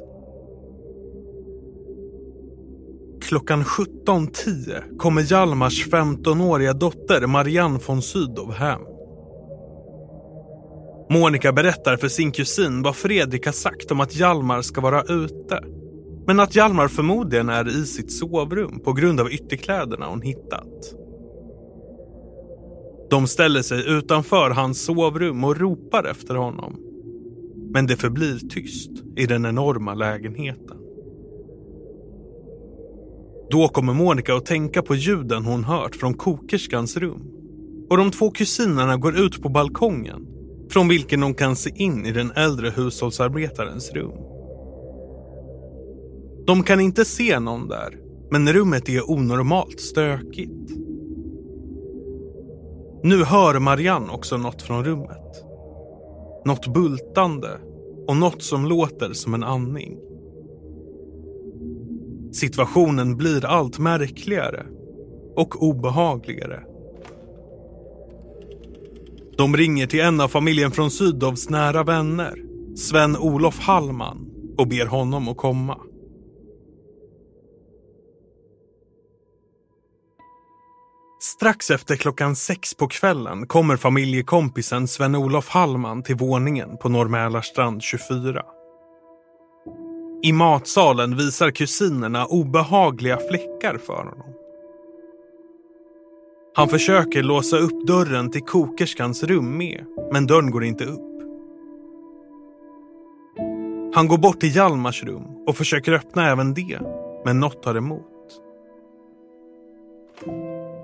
Klockan 3.23 3.65
17.10 3.65 4.97
kommer 4.97 5.23
Hjalmars 5.23 5.87
15-åriga 5.87 6.73
dotter 6.73 7.27
Marianne 7.27 7.79
von 7.87 8.03
Sydow 8.03 8.53
hem. 8.53 8.98
Monica 11.11 11.53
berättar 11.53 11.97
för 11.97 12.09
sin 12.09 12.33
kusin 12.33 12.83
vad 12.83 12.97
Fredrik 12.97 13.47
har 13.47 13.53
sagt 13.53 13.91
om 13.91 14.01
att 14.01 14.17
Hjalmar 14.17 14.63
ska 14.63 14.81
vara 14.81 15.03
ute 15.03 15.61
men 16.29 16.41
att 16.41 16.57
Hjalmar 16.57 16.89
förmodligen 16.89 17.49
är 17.49 17.69
i 17.69 17.87
sitt 17.87 18.13
sovrum 18.13 18.81
på 18.81 18.93
grund 18.93 19.21
av 19.21 19.33
ytterkläderna 19.33 20.07
hon 20.07 20.23
hittat. 20.23 20.95
De 23.11 23.27
ställer 23.27 23.63
sig 23.63 23.91
utanför 23.91 24.51
hans 24.51 24.85
sovrum 24.85 25.45
och 25.45 25.57
ropar 25.57 26.05
efter 26.05 26.35
honom. 26.35 26.77
Men 27.73 27.87
det 27.87 27.97
förblir 27.97 28.39
tyst 28.49 28.91
i 29.17 29.27
den 29.27 29.47
enorma 29.47 29.95
lägenheten. 29.95 30.77
Då 33.51 33.69
kommer 33.69 33.93
Monica 33.95 34.35
att 34.35 34.47
tänka 34.47 34.83
på 34.83 34.95
ljuden 34.95 35.45
hon 35.45 35.65
hört 35.65 35.97
från 35.97 36.15
kokerskans 36.15 36.97
rum. 36.97 37.23
Och 37.91 37.97
de 37.97 38.11
två 38.11 38.31
kusinerna 38.31 38.97
går 38.97 39.19
ut 39.19 39.43
på 39.43 39.49
balkongen 39.49 40.38
från 40.71 40.89
vilken 40.89 41.21
de 41.21 41.35
kan 41.35 41.57
se 41.57 41.71
in 41.75 42.07
i 42.07 42.13
den 42.13 42.31
äldre 42.31 42.71
hushållsarbetarens 42.71 43.93
rum. 43.93 44.19
De 46.47 46.63
kan 46.63 46.81
inte 46.81 47.05
se 47.05 47.41
någon 47.41 47.69
där, 47.69 47.99
men 48.31 48.53
rummet 48.53 48.89
är 48.89 49.11
onormalt 49.11 49.81
stökigt. 49.81 50.71
Nu 53.03 53.25
hör 53.25 53.59
Marianne 53.59 54.13
också 54.13 54.37
något 54.37 54.63
från 54.63 54.85
rummet. 54.85 55.45
Något 56.45 56.67
bultande 56.67 57.49
och 58.07 58.17
något 58.17 58.43
som 58.43 58.67
låter 58.67 59.13
som 59.13 59.35
en 59.35 59.45
andning. 59.45 59.99
Situationen 62.33 63.17
blir 63.17 63.45
allt 63.45 63.79
märkligare 63.79 64.67
och 65.37 65.63
obehagligare. 65.63 66.63
De 69.39 69.57
ringer 69.57 69.87
till 69.87 70.01
en 70.01 70.21
av 70.21 70.29
familjen 70.29 70.71
från 70.71 70.91
Sydovs 70.91 71.51
nära 71.51 71.83
vänner, 71.83 72.35
Sven-Olof 72.77 73.59
Hallman, 73.59 74.31
och 74.59 74.69
ber 74.69 74.87
honom 74.87 75.29
att 75.29 75.37
komma. 75.37 75.79
Strax 81.21 81.71
efter 81.71 81.97
klockan 81.97 82.37
sex 82.37 82.75
på 82.75 82.89
kvällen 82.89 83.47
kommer 83.47 83.77
familjekompisen 83.77 84.89
Sven-Olof 84.89 85.49
Hallman 85.49 86.03
till 86.03 86.17
våningen 86.17 86.77
på 86.77 86.89
Norr 86.89 87.81
24. 87.81 88.43
I 90.23 90.33
matsalen 90.33 91.17
visar 91.17 91.51
kusinerna 91.51 92.27
obehagliga 92.27 93.19
fläckar 93.31 93.79
för 93.79 93.95
honom. 93.95 94.38
Han 96.59 96.69
försöker 96.69 97.23
låsa 97.23 97.57
upp 97.57 97.87
dörren 97.87 98.31
till 98.31 98.43
kokerskans 98.43 99.23
rum 99.23 99.59
med, 99.59 99.85
men 100.13 100.27
dörren 100.27 100.51
går 100.51 100.65
inte 100.65 100.85
upp. 100.85 101.23
Han 103.95 104.09
går 104.09 104.19
bort 104.19 104.41
till 104.41 104.57
Hjalmars 104.57 105.05
rum 105.05 105.25
och 105.47 105.57
försöker 105.57 105.93
öppna 105.93 106.31
även 106.31 106.55
det, 106.55 106.81
men 107.25 107.41
något 107.41 107.63
tar 107.63 107.75
emot. 107.75 108.41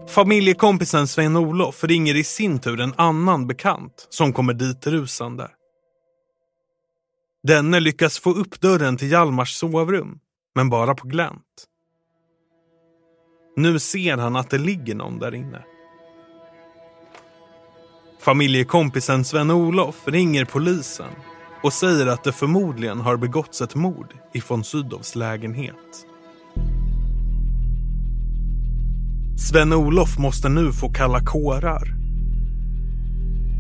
Familjekompisen 0.09 1.07
Sven-Olof 1.07 1.85
ringer 1.85 2.17
i 2.17 2.25
sin 2.25 2.59
tur 2.59 2.81
en 2.81 2.95
annan 2.97 3.47
bekant 3.47 4.07
som 4.11 4.33
kommer 4.33 4.55
dit 4.55 4.87
rusande. 4.87 5.51
Denne 7.43 7.81
lyckas 7.81 8.19
få 8.19 8.31
upp 8.31 8.61
dörren 8.61 8.97
till 8.97 9.11
Hjalmars 9.11 9.55
sovrum, 9.55 10.19
men 10.55 10.71
bara 10.71 10.95
på 10.95 11.09
glänt. 11.09 11.69
Nu 13.57 13.79
ser 13.79 14.17
han 14.17 14.37
att 14.37 14.51
det 14.51 14.59
ligger 14.59 14.95
någon 14.95 15.19
där 15.19 15.35
inne. 15.35 15.63
Familjekompisen 18.21 19.25
Sven-Olof 19.25 19.97
ringer 20.07 20.45
polisen 20.45 21.11
och 21.63 21.73
säger 21.73 22.07
att 22.07 22.25
det 22.25 22.33
förmodligen 22.33 23.01
har 23.01 23.17
begåtts 23.17 23.61
ett 23.61 23.75
mord 23.75 24.15
i 24.35 24.43
von 24.49 24.65
Sydows 24.65 25.17
lägenhet. 25.17 26.07
Sven-Olof 29.39 30.19
måste 30.19 30.49
nu 30.49 30.73
få 30.73 30.93
kalla 30.93 31.21
kårar. 31.21 31.95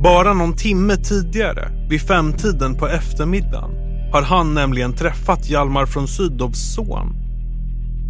Bara 0.02 0.34
någon 0.34 0.56
timme 0.56 0.96
tidigare, 0.96 1.86
vid 1.90 2.00
femtiden 2.00 2.74
på 2.74 2.88
eftermiddagen, 2.88 3.70
har 4.12 4.22
han 4.22 4.54
nämligen 4.54 4.92
träffat 4.92 5.48
Hjalmar 5.50 5.86
från 5.86 6.08
Sydows 6.08 6.74
son, 6.74 7.23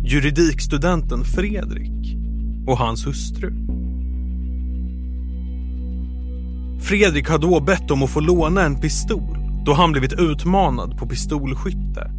juridikstudenten 0.07 1.25
Fredrik 1.25 2.17
och 2.67 2.79
hans 2.79 3.07
hustru. 3.07 3.53
Fredrik 6.81 7.29
har 7.29 7.39
då 7.39 7.61
bett 7.61 7.91
om 7.91 8.03
att 8.03 8.11
få 8.11 8.21
låna 8.21 8.63
en 8.63 8.81
pistol 8.81 9.37
då 9.67 9.73
han 9.73 9.93
blivit 9.93 10.13
utmanad 10.13 10.99
på 10.99 11.07
pistolskytte. 11.07 12.11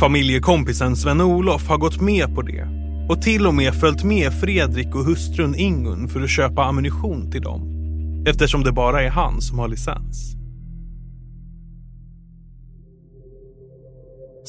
Familjekompisen 0.00 0.96
Sven-Olof 0.96 1.68
har 1.68 1.78
gått 1.78 2.00
med 2.00 2.34
på 2.34 2.42
det 2.42 2.68
och 3.08 3.22
till 3.22 3.46
och 3.46 3.54
med 3.54 3.74
följt 3.74 4.04
med 4.04 4.32
Fredrik 4.32 4.94
och 4.94 5.04
hustrun 5.04 5.54
Ingun 5.54 6.08
för 6.08 6.20
att 6.20 6.30
köpa 6.30 6.64
ammunition 6.64 7.30
till 7.30 7.42
dem 7.42 7.62
eftersom 8.26 8.64
det 8.64 8.72
bara 8.72 9.02
är 9.02 9.10
han 9.10 9.40
som 9.40 9.58
har 9.58 9.68
licens. 9.68 10.39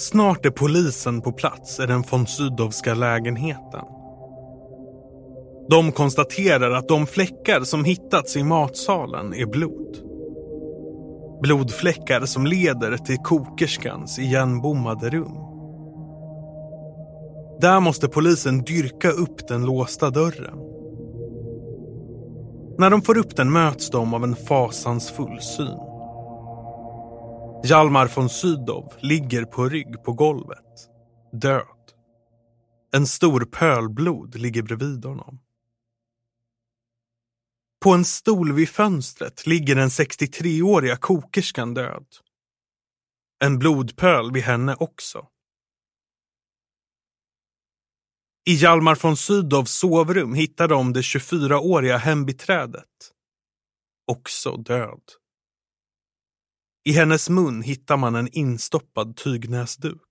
Snart 0.01 0.45
är 0.45 0.49
polisen 0.49 1.21
på 1.21 1.31
plats 1.31 1.79
i 1.79 1.85
den 1.85 2.03
von 2.11 2.27
Sydowska 2.27 2.93
lägenheten. 2.93 3.81
De 5.69 5.91
konstaterar 5.91 6.71
att 6.71 6.87
de 6.87 7.07
fläckar 7.07 7.63
som 7.63 7.85
hittats 7.85 8.35
i 8.35 8.43
matsalen 8.43 9.33
är 9.33 9.45
blod. 9.45 9.97
Blodfläckar 11.41 12.25
som 12.25 12.45
leder 12.45 12.97
till 12.97 13.17
kokerskans 13.17 14.19
igenbommade 14.19 15.09
rum. 15.09 15.37
Där 17.59 17.79
måste 17.79 18.07
polisen 18.07 18.61
dyrka 18.61 19.11
upp 19.11 19.47
den 19.47 19.65
låsta 19.65 20.09
dörren. 20.09 20.57
När 22.77 22.89
de 22.89 23.01
får 23.01 23.17
upp 23.17 23.35
den 23.35 23.51
möts 23.51 23.89
de 23.89 24.13
av 24.13 24.23
en 24.23 24.35
fasansfull 24.35 25.39
syn. 25.41 25.90
Hjalmar 27.63 28.07
von 28.07 28.29
Sydow 28.29 28.93
ligger 28.99 29.45
på 29.45 29.69
rygg 29.69 30.03
på 30.03 30.13
golvet, 30.13 30.89
död. 31.41 31.93
En 32.93 33.07
stor 33.07 33.45
pöl 33.45 33.89
blod 33.89 34.35
ligger 34.35 34.63
bredvid 34.63 35.05
honom. 35.05 35.39
På 37.83 37.91
en 37.91 38.05
stol 38.05 38.53
vid 38.53 38.69
fönstret 38.69 39.47
ligger 39.47 39.75
den 39.75 39.89
63-åriga 39.89 40.95
kokerskan 40.95 41.73
död. 41.73 42.05
En 43.43 43.59
blodpöl 43.59 44.31
vid 44.31 44.43
henne 44.43 44.75
också. 44.79 45.27
I 48.45 48.53
Hjalmar 48.53 48.99
von 49.01 49.17
Sydows 49.17 49.71
sovrum 49.71 50.33
hittar 50.33 50.67
de 50.67 50.93
det 50.93 51.01
24-åriga 51.01 51.97
hembiträdet. 51.97 53.11
Också 54.07 54.57
död. 54.57 55.20
I 56.83 56.91
hennes 56.91 57.29
mun 57.29 57.61
hittar 57.61 57.97
man 57.97 58.15
en 58.15 58.27
instoppad 58.31 59.15
tygnäsduk. 59.15 60.01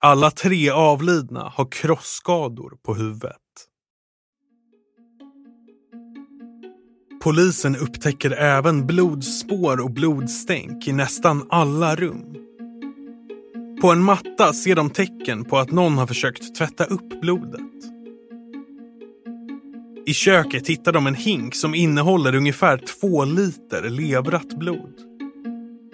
Alla 0.00 0.30
tre 0.30 0.70
avlidna 0.70 1.48
har 1.48 1.70
krossskador 1.70 2.78
på 2.82 2.94
huvudet. 2.94 3.36
Polisen 7.22 7.76
upptäcker 7.76 8.30
även 8.30 8.86
blodspår 8.86 9.80
och 9.80 9.90
blodstänk 9.90 10.88
i 10.88 10.92
nästan 10.92 11.46
alla 11.50 11.96
rum. 11.96 12.36
På 13.80 13.90
en 13.92 14.02
matta 14.02 14.52
ser 14.52 14.76
de 14.76 14.90
tecken 14.90 15.44
på 15.44 15.58
att 15.58 15.70
någon 15.70 15.98
har 15.98 16.06
försökt 16.06 16.54
tvätta 16.54 16.84
upp 16.84 17.20
blodet. 17.20 17.95
I 20.08 20.14
köket 20.14 20.68
hittar 20.68 20.92
de 20.92 21.06
en 21.06 21.14
hink 21.14 21.54
som 21.54 21.74
innehåller 21.74 22.34
ungefär 22.34 22.78
två 22.78 23.24
liter 23.24 23.90
levrat 23.90 24.58
blod. 24.58 24.94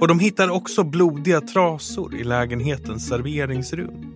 Och 0.00 0.09
de 0.09 0.19
hittar 0.19 0.49
också 0.50 0.85
blodiga 0.85 1.40
trasor 1.40 2.14
i 2.14 2.25
lägenhetens 2.25 3.09
serveringsrum. 3.09 4.12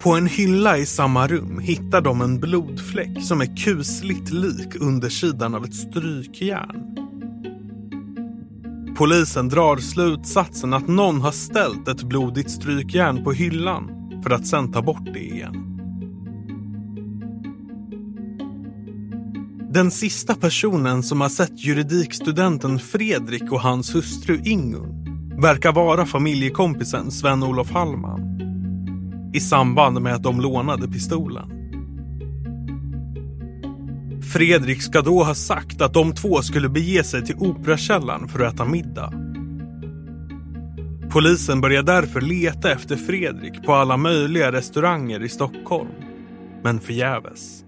På 0.00 0.12
en 0.12 0.26
hylla 0.26 0.78
i 0.78 0.86
samma 0.86 1.26
rum 1.28 1.58
hittar 1.58 2.00
de 2.00 2.20
en 2.20 2.40
blodfläck 2.40 3.22
som 3.22 3.40
är 3.40 3.56
kusligt 3.56 4.30
lik 4.32 4.76
undersidan 4.80 5.54
av 5.54 5.64
ett 5.64 5.74
strykjärn. 5.74 6.96
Polisen 8.96 9.48
drar 9.48 9.76
slutsatsen 9.76 10.72
att 10.72 10.88
någon 10.88 11.20
har 11.20 11.32
ställt 11.32 11.88
ett 11.88 12.02
blodigt 12.02 12.50
strykjärn 12.50 13.24
på 13.24 13.32
hyllan 13.32 13.90
för 14.22 14.30
att 14.30 14.46
sen 14.46 14.72
ta 14.72 14.82
bort 14.82 15.12
det 15.14 15.24
igen. 15.24 15.63
Den 19.74 19.90
sista 19.90 20.34
personen 20.34 21.02
som 21.02 21.20
har 21.20 21.28
sett 21.28 21.64
juridikstudenten 21.64 22.78
Fredrik 22.78 23.52
och 23.52 23.60
hans 23.60 23.94
hustru 23.94 24.40
Ingun 24.44 25.04
verkar 25.40 25.72
vara 25.72 26.06
familjekompisen 26.06 27.10
Sven-Olof 27.10 27.70
Hallman 27.70 28.20
i 29.34 29.40
samband 29.40 30.00
med 30.00 30.14
att 30.14 30.22
de 30.22 30.40
lånade 30.40 30.88
pistolen. 30.88 31.50
Fredrik 34.32 34.82
ska 34.82 35.02
då 35.02 35.24
ha 35.24 35.34
sagt 35.34 35.80
att 35.80 35.94
de 35.94 36.14
två 36.14 36.42
skulle 36.42 36.68
bege 36.68 37.04
sig 37.04 37.24
till 37.24 37.36
Operakällaren 37.38 38.28
för 38.28 38.44
att 38.44 38.54
äta 38.54 38.64
middag. 38.64 39.12
Polisen 41.10 41.60
börjar 41.60 41.82
därför 41.82 42.20
leta 42.20 42.72
efter 42.72 42.96
Fredrik 42.96 43.62
på 43.66 43.74
alla 43.74 43.96
möjliga 43.96 44.52
restauranger 44.52 45.24
i 45.24 45.28
Stockholm, 45.28 45.90
men 46.62 46.80
förgäves. 46.80 47.63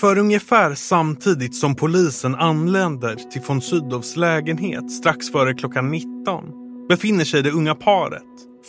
För 0.00 0.18
ungefär 0.18 0.74
samtidigt 0.74 1.54
som 1.54 1.74
polisen 1.74 2.34
anländer 2.34 3.14
till 3.14 3.42
von 3.46 3.60
Sydows 3.60 4.16
lägenhet 4.16 4.90
strax 4.90 5.32
före 5.32 5.54
klockan 5.54 5.90
19 5.90 6.44
befinner 6.88 7.24
sig 7.24 7.42
det 7.42 7.50
unga 7.50 7.74
paret, 7.74 8.22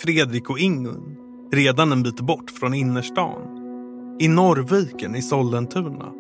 Fredrik 0.04 0.50
och 0.50 0.60
Ingun, 0.60 1.16
redan 1.52 1.92
en 1.92 2.04
bit 2.04 2.20
bort 2.20 2.52
från 2.60 2.74
innerstan. 2.74 3.42
I 4.20 4.28
Norrviken 4.28 5.16
i 5.16 5.22
Sollentuna. 5.22 6.12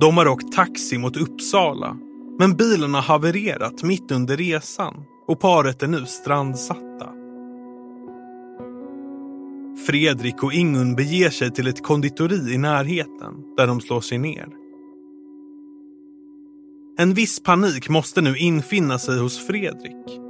De 0.00 0.16
har 0.16 0.28
åkt 0.28 0.52
taxi 0.52 0.98
mot 0.98 1.16
Uppsala, 1.16 1.96
men 2.38 2.56
bilen 2.56 2.94
har 2.94 3.02
havererat 3.02 3.82
mitt 3.82 4.10
under 4.10 4.36
resan 4.36 4.94
och 5.26 5.40
paret 5.40 5.82
är 5.82 5.88
nu 5.88 6.06
strandsatta. 6.06 7.13
Fredrik 9.76 10.42
och 10.42 10.52
Ingun 10.52 10.94
beger 10.94 11.30
sig 11.30 11.50
till 11.50 11.66
ett 11.66 11.82
konditori 11.82 12.54
i 12.54 12.58
närheten 12.58 13.34
där 13.56 13.66
de 13.66 13.80
slår 13.80 14.00
sig 14.00 14.18
ner. 14.18 14.48
En 16.98 17.14
viss 17.14 17.42
panik 17.42 17.88
måste 17.88 18.20
nu 18.20 18.36
infinna 18.36 18.98
sig 18.98 19.18
hos 19.18 19.46
Fredrik. 19.46 20.20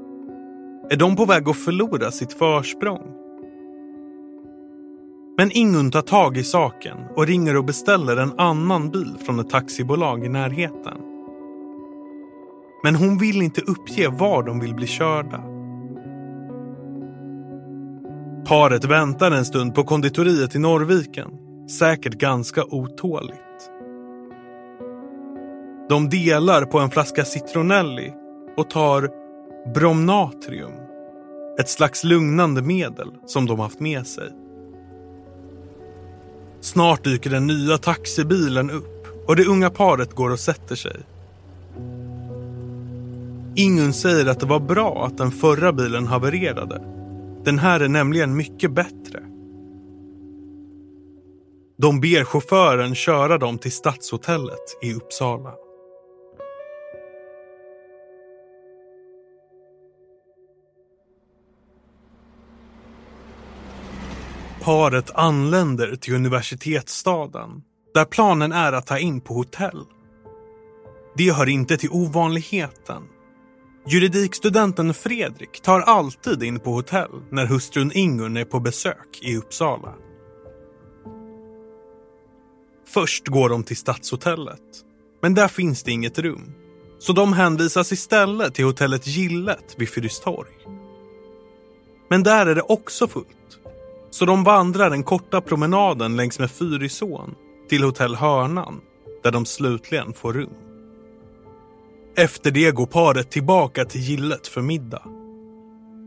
Är 0.91 0.97
de 0.97 1.17
på 1.17 1.25
väg 1.25 1.49
att 1.49 1.57
förlora 1.57 2.11
sitt 2.11 2.33
försprång? 2.33 3.11
Men 5.39 5.51
Ingun 5.51 5.91
tar 5.91 6.03
tag 6.03 6.37
i 6.37 6.45
saken 6.45 6.99
och 7.17 7.27
ringer 7.27 7.57
och 7.57 7.65
beställer 7.65 8.17
en 8.17 8.39
annan 8.39 8.91
bil 8.91 9.17
från 9.27 9.41
ett 9.41 9.51
taxibolag 9.51 10.25
i 10.25 10.29
närheten. 10.29 10.99
Men 12.85 12.95
hon 12.95 13.19
vill 13.19 13.43
inte 13.43 13.61
uppge 13.61 14.09
var 14.09 14.43
de 14.43 14.61
vill 14.61 14.75
bli 14.75 14.87
körda. 14.87 15.54
Paret 18.47 18.85
väntar 18.85 19.31
en 19.31 19.45
stund 19.45 19.75
på 19.75 19.85
konditoriet 19.85 20.55
i 20.55 20.59
Norrviken, 20.59 21.31
säkert 21.71 22.13
ganska 22.13 22.65
otåligt. 22.65 23.71
De 25.89 26.09
delar 26.11 26.65
på 26.65 26.79
en 26.79 26.91
flaska 26.91 27.25
citronelli 27.25 28.13
och 28.57 28.71
tar 28.71 29.11
bromnatrium, 29.75 30.73
ett 31.61 31.69
slags 31.69 32.05
lugnande 32.05 32.63
medel 32.63 33.09
som 33.27 33.47
de 33.47 33.61
haft 33.61 33.81
med 33.81 34.07
sig. 34.07 34.29
Snart 36.61 37.05
dyker 37.05 37.31
den 37.31 37.47
nya 37.47 37.79
taxibilen 37.79 38.71
upp 38.71 39.07
och 39.29 39.37
det 39.37 39.47
unga 39.47 39.71
paret 39.71 40.15
går 40.15 40.31
och 40.31 40.41
sätter 40.41 40.77
sig. 40.77 40.97
Ingun 43.55 43.93
säger 43.93 44.27
att 44.27 44.41
det 44.41 44.47
var 44.47 44.61
bra 44.61 45.07
att 45.07 45.19
den 45.19 45.31
förra 45.31 45.73
bilen 45.73 46.07
havererade. 46.07 46.94
Den 47.45 47.59
här 47.59 47.81
är 47.81 47.89
nämligen 47.89 48.37
mycket 48.37 48.73
bättre. 48.73 49.21
De 51.79 52.01
ber 52.01 52.25
chauffören 52.25 52.95
köra 52.95 53.39
dem 53.39 53.59
till 53.59 53.73
Stadshotellet 53.73 54.79
i 54.83 54.95
Uppsala. 54.95 55.55
Paret 64.63 65.11
anländer 65.15 65.97
till 65.97 66.15
universitetsstaden 66.15 67.63
där 67.95 68.05
planen 68.05 68.53
är 68.53 68.73
att 68.73 68.87
ta 68.87 68.99
in 68.99 69.21
på 69.21 69.35
hotell. 69.35 69.85
Det 71.17 71.33
hör 71.33 71.49
inte 71.49 71.77
till 71.77 71.91
ovanligheten. 71.93 73.03
Juridikstudenten 73.87 74.95
Fredrik 74.95 75.63
tar 75.63 75.81
alltid 75.81 76.43
in 76.43 76.61
på 76.61 76.71
hotell 76.71 77.11
när 77.31 77.47
hustrun 77.47 77.93
Ingun 77.95 78.37
är 78.37 78.45
på 78.45 78.61
besök 78.61 79.19
i 79.23 79.37
Uppsala. 79.37 79.95
Först 82.87 83.29
går 83.29 83.49
de 83.49 83.65
till 83.65 83.77
Stadshotellet, 83.77 84.61
men 85.23 85.35
där 85.35 85.49
finns 85.49 85.83
det 85.83 85.91
inget 85.91 86.19
rum. 86.19 86.53
Så 86.99 87.13
de 87.13 87.33
hänvisas 87.33 87.93
istället 87.93 88.55
till 88.55 88.65
hotellet 88.65 89.07
Gillet 89.07 89.75
vid 89.77 89.89
Fyristorg. 89.89 90.53
Men 92.11 92.23
där 92.23 92.47
är 92.47 92.55
det 92.55 92.63
också 92.63 93.09
fullt 93.09 93.59
Så 94.11 94.25
de 94.25 94.45
vandrar 94.45 94.91
den 94.91 95.03
korta 95.03 95.41
promenaden 95.41 96.17
längs 96.17 96.39
med 96.39 96.51
Fyrisån 96.51 97.35
till 97.69 97.85
hotell 97.85 98.15
Hörnan 98.15 98.81
där 99.23 99.31
de 99.31 99.47
slutligen 99.47 100.13
får 100.13 100.33
rum. 100.33 100.64
Efter 102.17 102.51
det 102.51 102.71
går 102.71 102.87
paret 102.87 103.31
tillbaka 103.31 103.85
till 103.85 104.01
gillet 104.01 104.47
för 104.47 104.63
middag. 104.63 105.03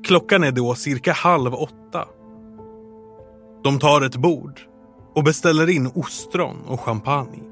Klockan 0.04 0.44
är 0.44 0.52
då 0.52 0.76
cirka 0.76 1.12
halv 1.12 1.54
åtta. 1.54 2.08
De 3.64 3.80
tar 3.80 4.02
ett 4.02 4.16
bord 4.16 4.60
och 5.16 5.24
beställer 5.24 5.70
in 5.70 5.92
ostron 5.96 6.58
och 6.68 6.80
champagne. 6.80 7.44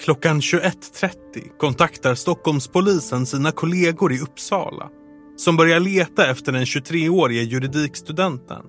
Klockan 0.00 0.40
21.30 0.40 1.12
kontaktar 1.58 2.14
Stockholmspolisen 2.14 3.26
sina 3.26 3.52
kollegor 3.52 4.12
i 4.12 4.20
Uppsala 4.20 4.90
som 5.36 5.56
börjar 5.56 5.80
leta 5.80 6.30
efter 6.30 6.52
den 6.52 6.64
23-årige 6.64 7.42
juridikstudenten. 7.42 8.62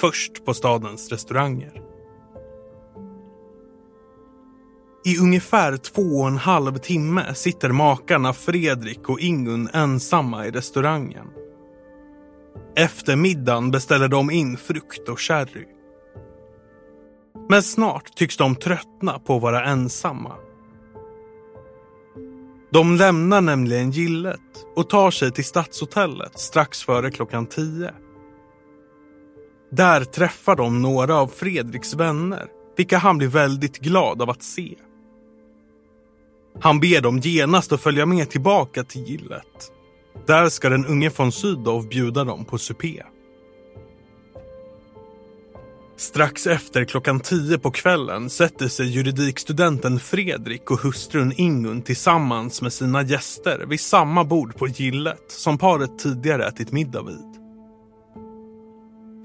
Först 0.00 0.44
på 0.44 0.54
stadens 0.54 1.08
restauranger. 1.12 1.83
I 5.06 5.18
ungefär 5.18 5.76
två 5.76 6.02
och 6.02 6.28
en 6.28 6.36
halv 6.36 6.78
timme 6.78 7.34
sitter 7.34 7.70
makarna 7.70 8.32
Fredrik 8.32 9.08
och 9.08 9.20
Ingun 9.20 9.68
ensamma 9.72 10.46
i 10.46 10.50
restaurangen. 10.50 11.26
Efter 12.76 13.16
middagen 13.16 13.70
beställer 13.70 14.08
de 14.08 14.30
in 14.30 14.56
frukt 14.56 15.08
och 15.08 15.20
sherry. 15.20 15.66
Men 17.48 17.62
snart 17.62 18.14
tycks 18.14 18.36
de 18.36 18.56
tröttna 18.56 19.18
på 19.18 19.36
att 19.36 19.42
vara 19.42 19.64
ensamma. 19.64 20.32
De 22.72 22.96
lämnar 22.96 23.40
nämligen 23.40 23.90
gillet 23.90 24.40
och 24.76 24.90
tar 24.90 25.10
sig 25.10 25.32
till 25.32 25.44
Stadshotellet 25.44 26.38
strax 26.38 26.82
före 26.82 27.10
klockan 27.10 27.46
tio. 27.46 27.94
Där 29.70 30.04
träffar 30.04 30.56
de 30.56 30.82
några 30.82 31.16
av 31.16 31.26
Fredriks 31.26 31.94
vänner, 31.94 32.46
vilka 32.76 32.98
han 32.98 33.18
blir 33.18 33.28
väldigt 33.28 33.78
glad 33.78 34.22
av 34.22 34.30
att 34.30 34.42
se. 34.42 34.74
Han 36.60 36.80
ber 36.80 37.00
dem 37.00 37.18
genast 37.18 37.72
att 37.72 37.80
följa 37.80 38.06
med 38.06 38.30
tillbaka 38.30 38.84
till 38.84 39.04
gillet. 39.04 39.72
Där 40.26 40.48
ska 40.48 40.68
den 40.68 40.86
unge 40.86 41.10
von 41.16 41.32
Sydow 41.32 41.88
bjuda 41.88 42.24
dem 42.24 42.44
på 42.44 42.58
supé. 42.58 43.02
Strax 45.96 46.46
efter 46.46 46.84
klockan 46.84 47.20
tio 47.20 47.58
på 47.58 47.70
kvällen 47.70 48.30
sätter 48.30 48.68
sig 48.68 48.86
juridikstudenten 48.86 50.00
Fredrik 50.00 50.70
och 50.70 50.80
hustrun 50.80 51.32
Ingun 51.36 51.82
tillsammans 51.82 52.62
med 52.62 52.72
sina 52.72 53.02
gäster 53.02 53.64
vid 53.68 53.80
samma 53.80 54.24
bord 54.24 54.56
på 54.56 54.68
gillet 54.68 55.24
som 55.28 55.58
paret 55.58 55.98
tidigare 55.98 56.46
ätit 56.46 56.72
middag 56.72 57.02
vid. 57.02 57.40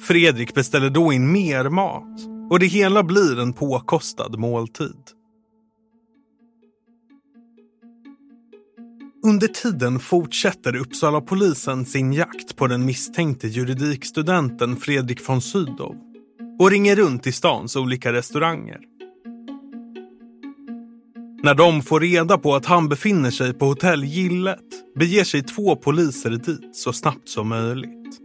Fredrik 0.02 0.54
beställer 0.54 0.90
då 0.90 1.14
in 1.14 1.32
mer 1.32 1.70
mat 1.70 2.20
och 2.50 2.60
det 2.60 2.66
hela 2.66 3.04
blir 3.04 3.40
en 3.40 3.54
påkostad 3.54 4.40
måltid. 4.40 5.19
Under 9.24 9.48
tiden 9.48 10.00
fortsätter 10.00 10.76
Uppsala 10.76 11.22
polisen 11.22 11.86
sin 11.86 12.14
jakt 12.14 12.56
på 12.56 12.68
den 12.68 12.86
misstänkte 12.86 13.48
juridikstudenten 13.48 14.78
Fredrik 14.78 15.30
von 15.30 15.42
Sydow 15.42 15.96
och 16.60 16.72
ringer 16.72 16.96
runt 16.96 17.28
i 17.28 17.32
stans 17.32 17.76
olika 17.76 18.14
restauranger. 18.14 18.80
När 21.44 21.54
de 21.54 21.82
får 21.82 22.00
reda 22.00 22.38
på 22.38 22.56
att 22.56 22.66
han 22.66 22.90
befinner 22.90 23.32
sig 23.32 23.54
på 23.54 23.66
hotell 23.66 24.04
Gillet 24.04 24.96
beger 24.96 25.24
sig 25.24 25.44
två 25.44 25.76
poliser 25.76 26.30
dit 26.30 26.76
så 26.76 26.94
snabbt 26.94 27.30
som 27.30 27.48
möjligt. 27.50 28.20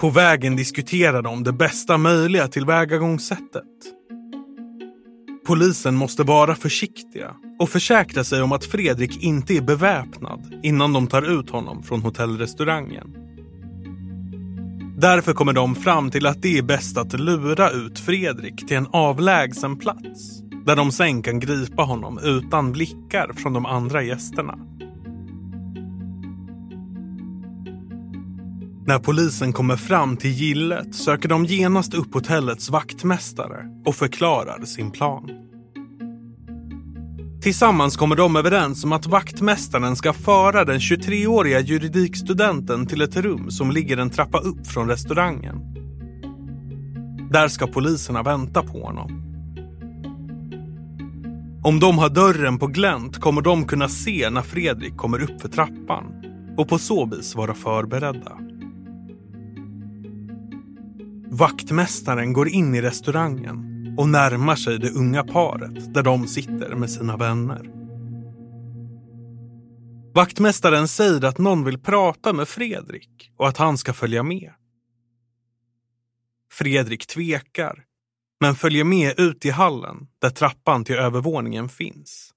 På 0.00 0.10
vägen 0.10 0.56
diskuterar 0.56 1.22
de 1.22 1.44
det 1.44 1.52
bästa 1.52 1.98
möjliga 1.98 2.48
tillvägagångssättet. 2.48 3.64
Polisen 5.50 5.94
måste 5.94 6.22
vara 6.22 6.54
försiktiga 6.54 7.34
och 7.58 7.68
försäkra 7.68 8.24
sig 8.24 8.42
om 8.42 8.52
att 8.52 8.64
Fredrik 8.64 9.22
inte 9.22 9.54
är 9.54 9.60
beväpnad 9.60 10.60
innan 10.62 10.92
de 10.92 11.06
tar 11.06 11.40
ut 11.40 11.50
honom 11.50 11.82
från 11.82 12.02
hotellrestaurangen. 12.02 13.06
Därför 14.98 15.32
kommer 15.32 15.52
de 15.52 15.74
fram 15.74 16.10
till 16.10 16.26
att 16.26 16.42
det 16.42 16.58
är 16.58 16.62
bäst 16.62 16.98
att 16.98 17.20
lura 17.20 17.70
ut 17.70 17.98
Fredrik 17.98 18.68
till 18.68 18.76
en 18.76 18.86
avlägsen 18.86 19.78
plats 19.78 20.42
där 20.66 20.76
de 20.76 20.92
sen 20.92 21.22
kan 21.22 21.40
gripa 21.40 21.82
honom 21.82 22.18
utan 22.22 22.72
blickar 22.72 23.32
från 23.32 23.52
de 23.52 23.66
andra 23.66 24.02
gästerna. 24.02 24.58
När 28.86 28.98
polisen 28.98 29.52
kommer 29.52 29.76
fram 29.76 30.16
till 30.16 30.30
gillet 30.30 30.94
söker 30.94 31.28
de 31.28 31.44
genast 31.44 31.94
upp 31.94 32.14
hotellets 32.14 32.70
vaktmästare 32.70 33.64
och 33.86 33.94
förklarar 33.94 34.64
sin 34.64 34.90
plan. 34.90 35.30
Tillsammans 37.42 37.96
kommer 37.96 38.16
de 38.16 38.36
överens 38.36 38.84
om 38.84 38.92
att 38.92 39.06
vaktmästaren 39.06 39.96
ska 39.96 40.12
föra 40.12 40.64
den 40.64 40.78
23-åriga 40.78 41.60
juridikstudenten 41.60 42.86
till 42.86 43.02
ett 43.02 43.16
rum 43.16 43.50
som 43.50 43.70
ligger 43.70 43.96
en 43.96 44.10
trappa 44.10 44.38
upp 44.38 44.66
från 44.66 44.88
restaurangen. 44.88 45.56
Där 47.32 47.48
ska 47.48 47.66
poliserna 47.66 48.22
vänta 48.22 48.62
på 48.62 48.80
honom. 48.82 49.20
Om 51.64 51.80
de 51.80 51.98
har 51.98 52.08
dörren 52.08 52.58
på 52.58 52.66
glänt 52.66 53.20
kommer 53.20 53.42
de 53.42 53.64
kunna 53.64 53.88
se 53.88 54.30
när 54.30 54.42
Fredrik 54.42 54.96
kommer 54.96 55.22
upp 55.22 55.40
för 55.40 55.48
trappan 55.48 56.04
och 56.56 56.68
på 56.68 56.78
så 56.78 57.06
vis 57.06 57.34
vara 57.34 57.54
förberedda. 57.54 58.49
Vaktmästaren 61.32 62.32
går 62.32 62.48
in 62.48 62.74
i 62.74 62.82
restaurangen 62.82 63.58
och 63.98 64.08
närmar 64.08 64.56
sig 64.56 64.78
det 64.78 64.90
unga 64.90 65.24
paret 65.24 65.94
där 65.94 66.02
de 66.02 66.26
sitter 66.26 66.74
med 66.74 66.90
sina 66.90 67.16
vänner. 67.16 67.70
Vaktmästaren 70.14 70.88
säger 70.88 71.24
att 71.24 71.38
någon 71.38 71.64
vill 71.64 71.78
prata 71.78 72.32
med 72.32 72.48
Fredrik 72.48 73.32
och 73.36 73.48
att 73.48 73.56
han 73.56 73.78
ska 73.78 73.92
följa 73.92 74.22
med. 74.22 74.52
Fredrik 76.52 77.06
tvekar, 77.06 77.84
men 78.40 78.54
följer 78.54 78.84
med 78.84 79.20
ut 79.20 79.44
i 79.44 79.50
hallen 79.50 79.96
där 80.18 80.30
trappan 80.30 80.84
till 80.84 80.96
övervåningen 80.96 81.68
finns. 81.68 82.30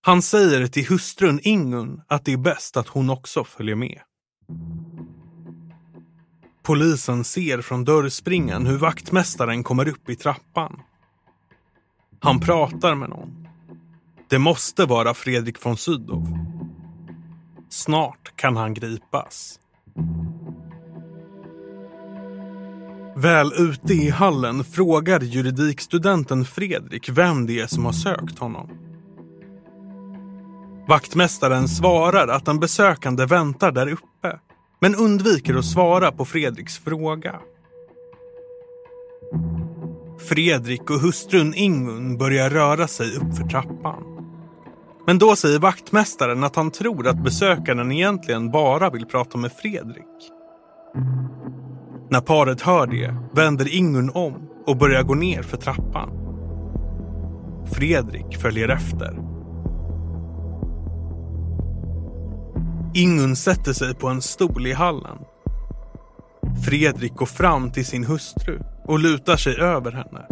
Han 0.00 0.22
säger 0.22 0.66
till 0.66 0.88
hustrun 0.88 1.40
Ingun 1.42 2.02
att 2.08 2.24
det 2.24 2.32
är 2.32 2.36
bäst 2.36 2.76
att 2.76 2.88
hon 2.88 3.10
också 3.10 3.44
följer 3.44 3.76
med. 3.76 4.00
Polisen 6.62 7.24
ser 7.24 7.60
från 7.60 7.84
dörrspringan 7.84 8.66
hur 8.66 8.78
vaktmästaren 8.78 9.64
kommer 9.64 9.88
upp 9.88 10.10
i 10.10 10.16
trappan. 10.16 10.80
Han 12.20 12.40
pratar 12.40 12.94
med 12.94 13.08
någon. 13.08 13.48
Det 14.28 14.38
måste 14.38 14.84
vara 14.84 15.14
Fredrik 15.14 15.64
von 15.66 15.76
Sydow. 15.76 16.38
Snart 17.68 18.36
kan 18.36 18.56
han 18.56 18.74
gripas. 18.74 19.58
Väl 23.16 23.52
ute 23.58 23.94
i 23.94 24.10
hallen 24.10 24.64
frågar 24.64 25.20
juridikstudenten 25.20 26.44
Fredrik 26.44 27.08
vem 27.08 27.46
det 27.46 27.60
är 27.60 27.66
som 27.66 27.84
har 27.84 27.92
sökt 27.92 28.38
honom. 28.38 28.70
Vaktmästaren 30.88 31.68
svarar 31.68 32.28
att 32.28 32.48
en 32.48 32.60
besökande 32.60 33.26
väntar 33.26 33.72
där 33.72 33.92
uppe 33.92 34.38
men 34.82 34.94
undviker 34.94 35.54
att 35.54 35.64
svara 35.64 36.12
på 36.12 36.24
Fredriks 36.24 36.78
fråga. 36.78 37.40
Fredrik 40.28 40.90
och 40.90 41.00
hustrun 41.00 41.54
Ingun 41.54 42.18
börjar 42.18 42.50
röra 42.50 42.88
sig 42.88 43.16
uppför 43.16 43.48
trappan. 43.48 44.02
Men 45.06 45.18
då 45.18 45.36
säger 45.36 45.58
vaktmästaren 45.58 46.44
att 46.44 46.56
han 46.56 46.70
tror 46.70 47.08
att 47.08 47.24
besökaren 47.24 47.92
egentligen 47.92 48.50
bara 48.50 48.90
vill 48.90 49.06
prata 49.06 49.38
med 49.38 49.52
Fredrik. 49.52 50.30
När 52.10 52.20
paret 52.20 52.62
hör 52.62 52.86
det 52.86 53.14
vänder 53.34 53.74
Ingun 53.74 54.10
om 54.10 54.48
och 54.66 54.76
börjar 54.76 55.02
gå 55.02 55.14
ner 55.14 55.42
för 55.42 55.56
trappan. 55.56 56.10
Fredrik 57.72 58.36
följer 58.36 58.68
efter. 58.68 59.31
Ingun 62.94 63.36
sätter 63.36 63.72
sig 63.72 63.94
på 63.94 64.08
en 64.08 64.22
stol 64.22 64.66
i 64.66 64.72
hallen. 64.72 65.18
Fredrik 66.64 67.14
går 67.14 67.26
fram 67.26 67.70
till 67.70 67.86
sin 67.86 68.04
hustru 68.04 68.60
och 68.84 68.98
lutar 68.98 69.36
sig 69.36 69.56
över 69.56 69.92
henne. 69.92 70.26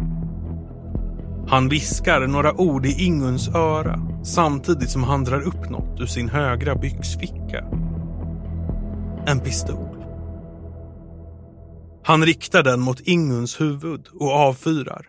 Han 1.48 1.68
viskar 1.68 2.26
några 2.26 2.60
ord 2.60 2.86
i 2.86 3.04
Inguns 3.04 3.48
öra 3.48 4.00
samtidigt 4.24 4.90
som 4.90 5.02
han 5.02 5.24
drar 5.24 5.40
upp 5.40 5.70
något 5.70 6.00
ur 6.00 6.06
sin 6.06 6.28
högra 6.28 6.74
byxficka. 6.74 7.64
En 9.26 9.40
pistol. 9.40 10.04
Han 12.02 12.24
riktar 12.24 12.62
den 12.62 12.80
mot 12.80 13.00
Inguns 13.00 13.60
huvud 13.60 14.08
och 14.20 14.30
avfyrar. 14.30 15.06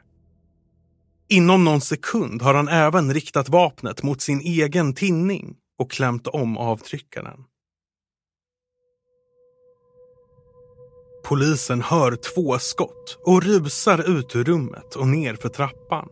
Inom 1.30 1.64
någon 1.64 1.82
sekund 1.82 2.42
har 2.42 2.54
han 2.54 2.68
även 2.68 3.14
riktat 3.14 3.50
vapnet 3.50 4.04
mot 4.04 4.22
sin 4.22 4.42
egen 4.42 4.94
tinning 4.94 5.56
och 5.82 5.92
klämt 5.92 6.28
om 6.28 6.58
avtryckaren. 6.58 7.44
Polisen 11.24 11.82
hör 11.82 12.16
två 12.16 12.60
skott 12.60 13.18
och 13.26 13.44
rusar 13.44 14.18
ut 14.18 14.36
ur 14.36 14.44
rummet 14.44 14.96
och 14.96 15.08
ner 15.08 15.36
för 15.36 15.50
trappan. 15.50 16.10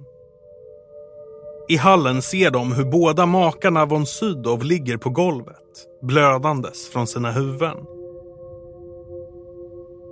I 1.70 1.78
hallen 1.78 2.22
ser 2.22 2.52
de 2.52 2.72
hur 2.72 2.86
båda 2.86 3.26
makarna 3.26 3.86
von 3.86 4.06
Sydow 4.06 4.64
ligger 4.64 4.98
på 4.98 5.10
golvet, 5.10 5.86
blödandes 6.02 6.90
från 6.90 7.08
sina 7.08 7.32
huvuden. 7.32 7.78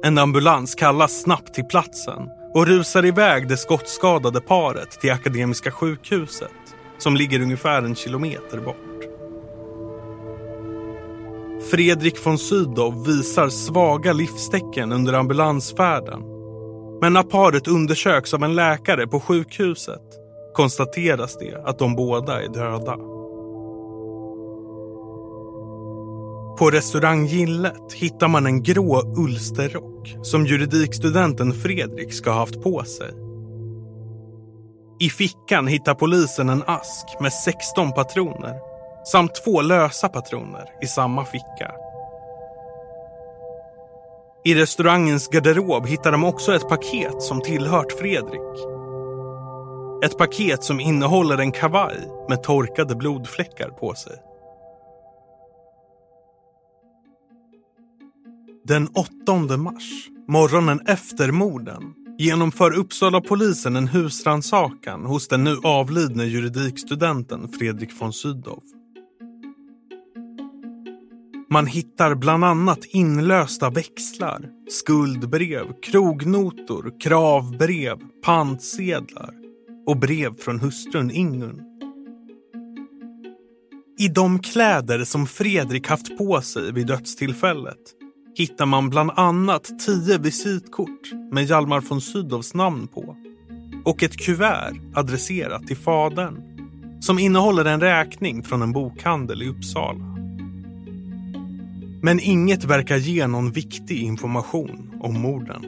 En 0.04 0.18
ambulans 0.18 0.76
kallas 0.76 1.22
snabbt 1.22 1.54
till 1.54 1.66
platsen 1.66 2.30
och 2.54 2.68
rusar 2.68 3.06
iväg 3.06 3.48
det 3.48 3.58
skottskadade 3.58 4.42
paret 4.42 4.92
till 4.92 5.12
Akademiska 5.12 5.72
sjukhuset 5.72 6.52
som 6.98 7.16
ligger 7.16 7.42
ungefär 7.42 7.82
en 7.82 7.96
kilometer 7.96 8.60
bort. 8.60 8.97
Fredrik 11.72 12.26
von 12.26 12.38
Sydow 12.38 13.06
visar 13.06 13.50
svaga 13.50 14.14
livstecken 14.14 14.92
under 14.92 15.14
ambulansfärden. 15.14 16.22
Men 17.02 17.14
när 17.14 17.24
paret 17.24 17.68
undersöks 17.68 18.34
av 18.34 18.44
en 18.44 18.56
läkare 18.56 19.08
på 19.08 19.20
sjukhuset 19.20 20.02
konstateras 20.54 21.38
det 21.38 21.62
att 21.66 21.80
de 21.80 21.96
båda 21.96 22.44
är 22.44 22.48
döda. 22.48 22.96
På 26.58 26.70
restaurang 26.72 27.26
Gillet 27.26 27.94
hittar 27.94 28.28
man 28.28 28.46
en 28.46 28.64
grå 28.64 29.02
ulsterrock 29.18 30.16
som 30.24 30.46
juridikstudenten 30.46 31.54
Fredrik 31.54 32.14
ska 32.14 32.32
ha 32.32 32.40
haft 32.40 32.62
på 32.62 32.84
sig. 32.84 33.12
I 35.00 35.10
fickan 35.10 35.68
hittar 35.68 35.94
polisen 35.94 36.50
en 36.50 36.64
ask 36.68 37.06
med 37.20 37.34
16 37.34 37.92
patroner 37.94 38.67
samt 39.12 39.36
två 39.36 39.62
lösa 39.62 40.10
patroner 40.10 40.66
i 40.82 40.88
samma 40.88 41.26
ficka. 41.26 41.72
I 44.46 44.56
restaurangens 44.56 45.28
garderob 45.28 45.88
hittar 45.88 46.12
de 46.12 46.24
också 46.24 46.56
ett 46.56 46.70
paket 46.70 47.22
som 47.22 47.42
tillhört 47.42 47.92
Fredrik. 47.92 48.66
Ett 50.06 50.18
paket 50.18 50.64
som 50.64 50.80
innehåller 50.80 51.38
en 51.38 51.52
kavaj 51.52 51.98
med 52.30 52.44
torkade 52.44 52.96
blodfläckar 52.96 53.70
på 53.70 53.94
sig. 53.94 54.14
Den 58.64 58.88
8 58.88 59.58
mars, 59.58 60.08
morgonen 60.28 60.80
efter 60.88 61.32
morden, 61.32 61.94
genomför 62.18 62.78
Uppsala 62.78 63.22
polisen 63.22 63.76
en 63.76 63.88
husrannsakan 63.88 65.06
hos 65.06 65.28
den 65.28 65.44
nu 65.44 65.58
avlidne 65.64 66.24
juridikstudenten 66.24 67.50
Fredrik 67.50 68.02
von 68.02 68.14
Sydow. 68.14 68.64
Man 71.50 71.68
hittar 71.68 72.16
bland 72.16 72.44
annat 72.44 72.86
inlösta 72.86 73.70
växlar, 73.70 74.50
skuldbrev, 74.70 75.66
krognotor, 75.82 76.94
kravbrev, 77.00 77.98
pantsedlar 78.26 79.34
och 79.86 79.98
brev 79.98 80.36
från 80.38 80.60
hustrun 80.60 81.12
Ingun. 81.12 81.62
I 84.00 84.08
de 84.08 84.40
kläder 84.40 85.04
som 85.04 85.28
Fredrik 85.28 85.88
haft 85.88 86.18
på 86.18 86.42
sig 86.42 86.74
vid 86.74 86.88
dödstillfället 86.88 87.78
hittar 88.36 88.66
man 88.66 88.90
bland 88.90 89.12
annat 89.16 89.80
tio 89.86 90.18
visitkort 90.18 91.14
med 91.32 91.46
Hjalmar 91.46 91.82
von 91.82 92.02
Sydows 92.02 92.54
namn 92.54 92.88
på 92.88 93.16
och 93.86 94.04
ett 94.04 94.18
kuvert 94.18 94.74
adresserat 94.96 95.68
till 95.68 95.78
fadern 95.78 96.42
som 97.00 97.20
innehåller 97.20 97.66
en 97.66 97.82
räkning 97.82 98.44
från 98.44 98.62
en 98.62 98.72
bokhandel 98.72 99.42
i 99.42 99.50
Uppsala. 99.50 100.07
Men 102.02 102.20
inget 102.20 102.64
verkar 102.64 102.98
ge 102.98 103.28
någon 103.28 103.52
viktig 103.52 104.02
information 104.02 104.92
om 105.02 105.22
morden. 105.22 105.66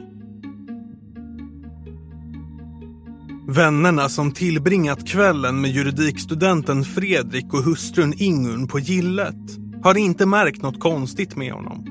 Vännerna 3.48 4.08
som 4.08 4.32
tillbringat 4.32 5.08
kvällen 5.08 5.60
med 5.60 5.70
juridikstudenten 5.70 6.84
Fredrik 6.84 7.54
och 7.54 7.62
hustrun 7.62 8.14
Ingun 8.16 8.68
på 8.68 8.78
gillet 8.78 9.58
har 9.82 9.98
inte 9.98 10.26
märkt 10.26 10.62
något 10.62 10.80
konstigt 10.80 11.36
med 11.36 11.52
honom. 11.52 11.86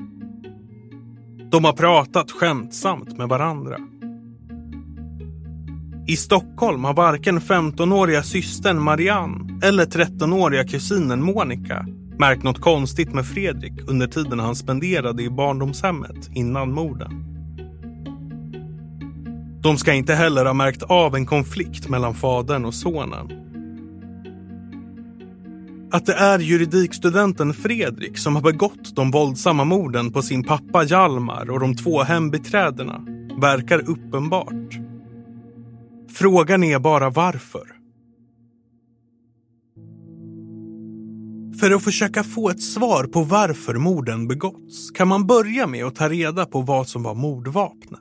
De 1.50 1.64
har 1.64 1.72
pratat 1.72 2.30
skämtsamt 2.30 3.18
med 3.18 3.28
varandra. 3.28 3.76
I 6.06 6.16
Stockholm 6.16 6.84
har 6.84 6.94
varken 6.94 7.40
15-åriga 7.40 8.22
systern 8.22 8.82
Marianne 8.82 9.58
eller 9.62 9.86
13-åriga 9.86 10.64
kusinen 10.64 11.22
Monica 11.22 11.86
märkt 12.20 12.42
något 12.42 12.60
konstigt 12.60 13.14
med 13.14 13.26
Fredrik 13.26 13.72
under 13.86 14.06
tiden 14.06 14.38
han 14.38 14.56
spenderade 14.56 15.22
i 15.22 15.30
barndomshemmet 15.30 16.30
innan 16.34 16.72
morden. 16.72 17.24
De 19.62 19.78
ska 19.78 19.92
inte 19.92 20.14
heller 20.14 20.44
ha 20.44 20.52
märkt 20.52 20.82
av 20.82 21.14
en 21.14 21.26
konflikt 21.26 21.88
mellan 21.88 22.14
fadern 22.14 22.64
och 22.64 22.74
sonen. 22.74 23.28
Att 25.92 26.06
det 26.06 26.14
är 26.14 26.38
juridikstudenten 26.38 27.54
Fredrik 27.54 28.18
som 28.18 28.34
har 28.34 28.42
begått 28.42 28.96
de 28.96 29.10
våldsamma 29.10 29.64
morden 29.64 30.12
på 30.12 30.22
sin 30.22 30.44
pappa 30.44 30.84
Jalmar 30.84 31.50
och 31.50 31.60
de 31.60 31.76
två 31.76 32.02
hembiträdena 32.02 33.06
verkar 33.40 33.90
uppenbart. 33.90 34.78
Frågan 36.12 36.64
är 36.64 36.78
bara 36.78 37.10
varför. 37.10 37.79
För 41.60 41.70
att 41.70 41.84
försöka 41.84 42.24
få 42.24 42.50
ett 42.50 42.62
svar 42.62 43.04
på 43.04 43.22
varför 43.22 43.74
morden 43.74 44.28
begåtts 44.28 44.90
kan 44.90 45.08
man 45.08 45.26
börja 45.26 45.66
med 45.66 45.84
att 45.84 45.94
ta 45.94 46.08
reda 46.08 46.46
på 46.46 46.60
vad 46.60 46.88
som 46.88 47.02
var 47.02 47.14
mordvapnet. 47.14 48.00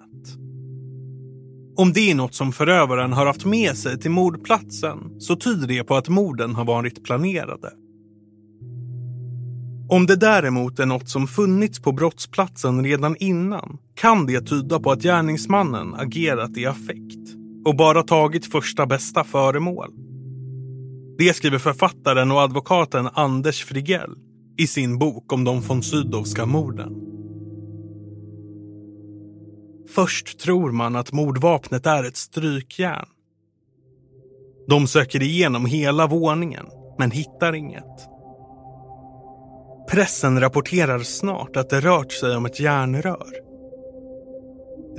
Om 1.76 1.94
det 1.94 2.12
är 2.12 2.16
något 2.16 2.36
som 2.36 2.52
förövaren 2.52 3.14
har 3.14 3.26
haft 3.26 3.46
med 3.46 3.78
sig 3.78 4.00
till 4.00 4.12
mordplatsen 4.12 4.98
så 5.20 5.36
tyder 5.36 5.68
det 5.68 5.84
på 5.84 5.96
att 5.96 6.10
morden 6.10 6.56
har 6.56 6.66
varit 6.66 7.04
planerade. 7.04 7.72
Om 9.90 10.06
det 10.06 10.16
däremot 10.16 10.80
är 10.80 10.86
något 10.86 11.10
som 11.10 11.28
funnits 11.28 11.80
på 11.80 11.92
brottsplatsen 11.92 12.84
redan 12.84 13.16
innan 13.20 13.78
kan 13.96 14.26
det 14.26 14.42
tyda 14.42 14.80
på 14.80 14.92
att 14.92 15.04
gärningsmannen 15.04 15.96
agerat 15.96 16.58
i 16.58 16.66
affekt 16.66 17.36
och 17.66 17.76
bara 17.76 18.04
tagit 18.04 18.46
första 18.46 18.86
bästa 18.86 19.24
föremål. 19.24 20.09
Det 21.20 21.34
skriver 21.34 21.58
författaren 21.58 22.32
och 22.32 22.42
advokaten 22.42 23.10
Anders 23.14 23.66
Frigell 23.66 24.16
i 24.58 24.68
sin 24.68 25.00
bok 25.00 25.34
om 25.34 25.44
de 25.44 25.62
von 25.62 25.84
Sydowska 25.84 26.46
morden. 26.46 26.96
Först 29.96 30.40
tror 30.40 30.72
man 30.72 30.96
att 30.96 31.12
mordvapnet 31.12 31.86
är 31.86 32.04
ett 32.04 32.18
strykjärn. 32.18 33.06
De 34.68 34.88
söker 34.88 35.22
igenom 35.22 35.66
hela 35.66 36.08
våningen, 36.08 36.66
men 36.98 37.12
hittar 37.12 37.56
inget. 37.56 38.10
Pressen 39.92 40.40
rapporterar 40.40 41.00
snart 41.00 41.56
att 41.56 41.70
det 41.70 41.82
rört 41.82 42.12
sig 42.12 42.36
om 42.36 42.46
ett 42.46 42.60
järnrör. 42.60 43.49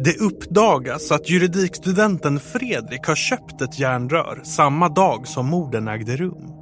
Det 0.04 0.20
uppdagas 0.20 1.12
att 1.12 1.30
juridikstudenten 1.30 2.40
Fredrik 2.40 3.06
har 3.06 3.14
köpt 3.14 3.60
ett 3.62 3.78
järnrör 3.78 4.40
samma 4.44 4.88
dag 4.88 5.28
som 5.28 5.46
morden 5.46 5.88
ägde 5.88 6.16
rum. 6.16 6.52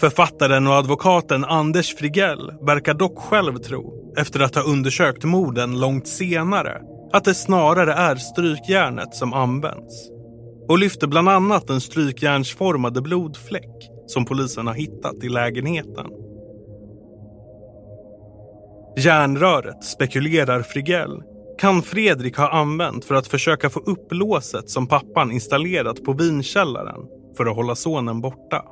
Författaren 0.00 0.66
och 0.66 0.72
advokaten 0.72 1.44
Anders 1.44 1.94
Frigell 1.94 2.52
verkar 2.66 2.94
dock 2.94 3.18
själv 3.18 3.58
tro, 3.58 4.14
efter 4.18 4.40
att 4.40 4.54
ha 4.54 4.62
undersökt 4.62 5.24
morden 5.24 5.80
långt 5.80 6.08
senare, 6.08 6.80
att 7.12 7.24
det 7.24 7.34
snarare 7.34 7.92
är 7.92 8.16
strykjärnet 8.16 9.14
som 9.14 9.32
används. 9.32 10.10
Och 10.68 10.78
lyfter 10.78 11.06
bland 11.06 11.28
annat 11.28 11.66
den 11.66 11.80
strykjärnsformade 11.80 13.02
blodfläck 13.02 13.90
som 14.06 14.24
polisen 14.24 14.66
har 14.66 14.74
hittat 14.74 15.24
i 15.24 15.28
lägenheten. 15.28 16.06
Järnröret, 18.96 19.84
spekulerar 19.84 20.62
Frigell, 20.62 21.22
kan 21.58 21.82
Fredrik 21.82 22.36
ha 22.36 22.48
använt 22.48 23.04
för 23.04 23.14
att 23.14 23.26
försöka 23.26 23.70
få 23.70 23.80
upp 23.80 24.12
låset 24.12 24.70
som 24.70 24.86
pappan 24.86 25.32
installerat 25.32 26.04
på 26.04 26.12
vinkällaren 26.12 27.00
för 27.36 27.46
att 27.46 27.56
hålla 27.56 27.74
sonen 27.74 28.20
borta. 28.20 28.64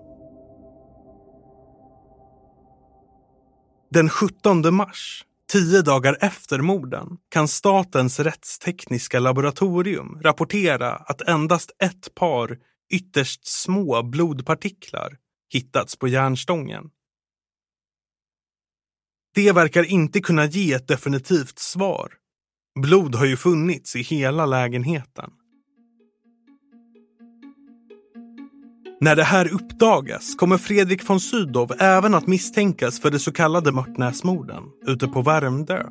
Den 3.91 4.09
17 4.09 4.75
mars, 4.75 5.25
tio 5.53 5.83
dagar 5.83 6.17
efter 6.21 6.59
morden, 6.59 7.09
kan 7.29 7.49
Statens 7.49 8.21
rättstekniska 8.21 9.19
laboratorium 9.19 10.21
rapportera 10.23 10.91
att 10.91 11.21
endast 11.21 11.71
ett 11.83 12.15
par 12.15 12.59
ytterst 12.93 13.47
små 13.47 14.03
blodpartiklar 14.03 15.17
hittats 15.53 15.97
på 15.97 16.09
järnstången. 16.09 16.91
Det 19.35 19.53
verkar 19.53 19.83
inte 19.83 20.21
kunna 20.21 20.47
ge 20.47 20.73
ett 20.73 20.89
definitivt 20.89 21.59
svar 21.59 22.13
Blod 22.81 23.15
har 23.15 23.27
ju 23.27 23.37
funnits 23.37 23.97
i 23.97 24.03
hela 24.03 24.47
lägenheten. 24.47 25.31
När 29.01 29.17
det 29.17 29.25
här 29.25 29.55
uppdagas 29.55 30.35
kommer 30.35 30.59
Fredrik 30.59 31.09
von 31.09 31.21
Sydow 31.21 31.73
även 31.79 32.15
att 32.15 32.27
misstänkas 32.27 33.01
för 33.01 33.11
de 33.11 33.19
så 33.19 33.33
kallade 33.33 33.73
Mörtnäsmorden 33.73 34.63
ute 34.87 35.09
på 35.09 35.23
Värmdö 35.23 35.87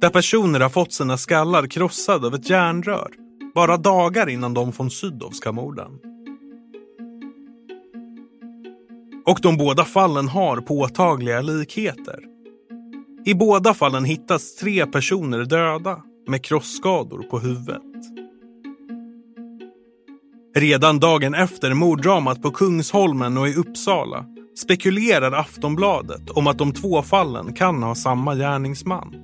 Där 0.00 0.10
personer 0.10 0.60
har 0.60 0.68
fått 0.68 0.92
sina 0.92 1.16
skallar 1.16 1.66
krossade 1.66 2.26
av 2.26 2.34
ett 2.34 2.50
järnrör 2.50 3.10
bara 3.54 3.76
dagar 3.76 4.28
innan 4.28 4.54
de 4.54 4.70
von 4.70 4.90
Sydowska 4.90 5.52
morden. 5.52 5.90
Och 9.26 9.38
de 9.42 9.56
båda 9.56 9.84
fallen 9.84 10.28
har 10.28 10.60
påtagliga 10.60 11.40
likheter. 11.40 12.20
I 13.24 13.34
båda 13.34 13.74
fallen 13.74 14.04
hittas 14.04 14.54
tre 14.54 14.86
personer 14.86 15.44
döda 15.44 16.02
med 16.26 16.44
krossskador 16.44 17.22
på 17.22 17.38
huvudet. 17.38 17.82
Redan 20.56 21.00
dagen 21.00 21.34
efter 21.34 21.74
morddramat 21.74 22.42
på 22.42 22.50
Kungsholmen 22.50 23.38
och 23.38 23.48
i 23.48 23.54
Uppsala 23.54 24.24
spekulerar 24.58 25.32
Aftonbladet 25.32 26.30
om 26.30 26.46
att 26.46 26.58
de 26.58 26.72
två 26.72 27.02
fallen 27.02 27.52
kan 27.52 27.82
ha 27.82 27.94
samma 27.94 28.34
gärningsman. 28.34 29.14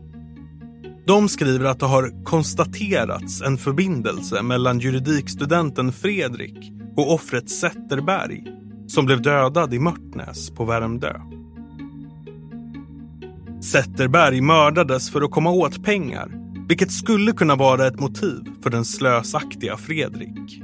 De 1.07 1.29
skriver 1.29 1.65
att 1.65 1.81
det 1.81 1.87
har 1.87 2.25
konstaterats 2.25 3.43
en 3.43 3.59
förbindelse 3.59 4.43
mellan 4.43 4.79
juridikstudenten 4.79 5.93
Fredrik 5.93 6.73
och 6.97 7.15
offret 7.15 7.51
Zetterberg 7.51 8.45
som 8.87 9.07
blev 9.07 9.23
dödad 9.23 9.75
i 9.75 9.79
Mörtnäs 9.79 10.51
på 10.51 10.65
Värmdö. 10.65 11.21
Zetterberg 13.63 14.41
mördades 14.41 15.11
för 15.11 15.23
att 15.23 15.31
komma 15.31 15.51
åt 15.51 15.85
pengar 15.85 16.40
vilket 16.71 16.93
skulle 16.93 17.33
kunna 17.33 17.57
vara 17.57 17.87
ett 17.87 18.01
motiv 18.01 18.41
för 18.63 18.71
den 18.71 18.85
slösaktiga 18.85 19.77
Fredrik. 19.77 20.63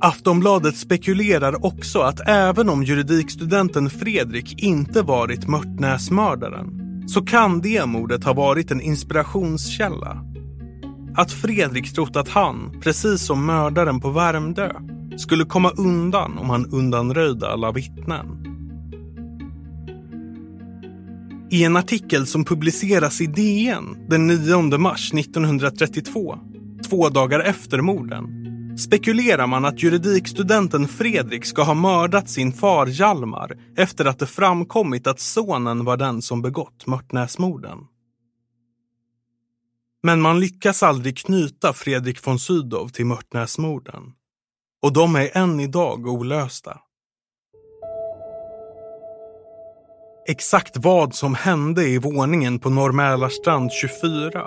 Aftonbladet 0.00 0.76
spekulerar 0.76 1.66
också 1.66 1.98
att 1.98 2.28
även 2.28 2.68
om 2.68 2.82
juridikstudenten 2.82 3.90
Fredrik 3.90 4.62
inte 4.62 5.02
varit 5.02 5.48
Mörtnäsmördaren 5.48 6.80
så 7.08 7.24
kan 7.24 7.60
det 7.60 7.86
mordet 7.86 8.24
ha 8.24 8.32
varit 8.32 8.70
en 8.70 8.80
inspirationskälla. 8.80 10.24
Att 11.16 11.32
Fredrik 11.32 11.94
trott 11.94 12.16
att 12.16 12.28
han, 12.28 12.80
precis 12.82 13.26
som 13.26 13.46
mördaren 13.46 14.00
på 14.00 14.10
Värmdö, 14.10 14.72
skulle 15.16 15.44
komma 15.44 15.70
undan 15.70 16.38
om 16.38 16.50
han 16.50 16.66
undanröjde 16.66 17.48
alla 17.48 17.72
vittnen. 17.72 18.47
I 21.50 21.64
en 21.64 21.76
artikel 21.76 22.26
som 22.26 22.44
publiceras 22.44 23.20
i 23.20 23.26
DN 23.26 24.08
den 24.08 24.26
9 24.26 24.78
mars 24.78 25.14
1932, 25.14 26.38
två 26.88 27.08
dagar 27.08 27.40
efter 27.40 27.80
morden, 27.80 28.26
spekulerar 28.78 29.46
man 29.46 29.64
att 29.64 29.82
juridikstudenten 29.82 30.88
Fredrik 30.88 31.44
ska 31.44 31.62
ha 31.62 31.74
mördat 31.74 32.30
sin 32.30 32.52
far 32.52 32.86
Hjalmar 32.86 33.58
efter 33.76 34.04
att 34.04 34.18
det 34.18 34.26
framkommit 34.26 35.06
att 35.06 35.20
sonen 35.20 35.84
var 35.84 35.96
den 35.96 36.22
som 36.22 36.42
begått 36.42 36.86
Mörtnäsmorden. 36.86 37.78
Men 40.02 40.20
man 40.20 40.40
lyckas 40.40 40.82
aldrig 40.82 41.18
knyta 41.18 41.72
Fredrik 41.72 42.26
von 42.26 42.38
Sydow 42.38 42.88
till 42.88 43.06
Mörtnäsmorden. 43.06 44.02
Och 44.82 44.92
de 44.92 45.16
är 45.16 45.36
än 45.36 45.60
idag 45.60 46.06
olösta. 46.06 46.78
Exakt 50.30 50.76
vad 50.76 51.14
som 51.14 51.34
hände 51.34 51.84
i 51.84 51.98
våningen 51.98 52.58
på 52.58 52.70
Norr 52.70 53.68
24 53.70 54.46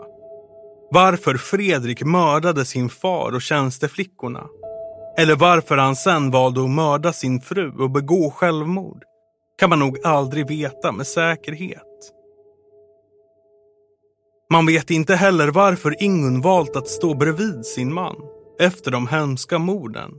varför 0.91 1.37
Fredrik 1.37 2.03
mördade 2.03 2.65
sin 2.65 2.89
far 2.89 3.31
och 3.35 3.41
tjänsteflickorna. 3.41 4.47
Eller 5.17 5.35
varför 5.35 5.77
han 5.77 5.95
sen 5.95 6.31
valde 6.31 6.63
att 6.63 6.69
mörda 6.69 7.13
sin 7.13 7.41
fru 7.41 7.71
och 7.79 7.91
begå 7.91 8.31
självmord 8.31 9.03
kan 9.59 9.69
man 9.69 9.79
nog 9.79 9.97
aldrig 10.03 10.47
veta 10.47 10.91
med 10.91 11.07
säkerhet. 11.07 12.11
Man 14.51 14.65
vet 14.65 14.89
inte 14.89 15.15
heller 15.15 15.47
varför 15.47 16.03
Ingun 16.03 16.41
valt 16.41 16.75
att 16.75 16.87
stå 16.87 17.13
bredvid 17.13 17.65
sin 17.65 17.93
man 17.93 18.15
efter 18.59 18.91
de 18.91 19.07
hemska 19.07 19.59
morden 19.59 20.11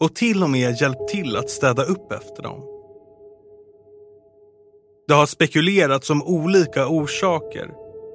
och 0.00 0.14
till 0.14 0.42
och 0.42 0.50
med 0.50 0.80
hjälpt 0.80 1.08
till 1.08 1.36
att 1.36 1.50
städa 1.50 1.82
upp 1.82 2.12
efter 2.12 2.42
dem. 2.42 2.81
Det 5.08 5.14
har 5.14 5.26
spekulerats 5.26 6.10
om 6.10 6.22
olika 6.22 6.88
orsaker 6.88 7.70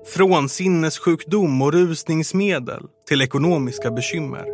från 0.05 0.49
sinnessjukdom 0.49 1.61
och 1.61 1.73
rusningsmedel 1.73 2.83
till 3.07 3.21
ekonomiska 3.21 3.91
bekymmer. 3.91 4.45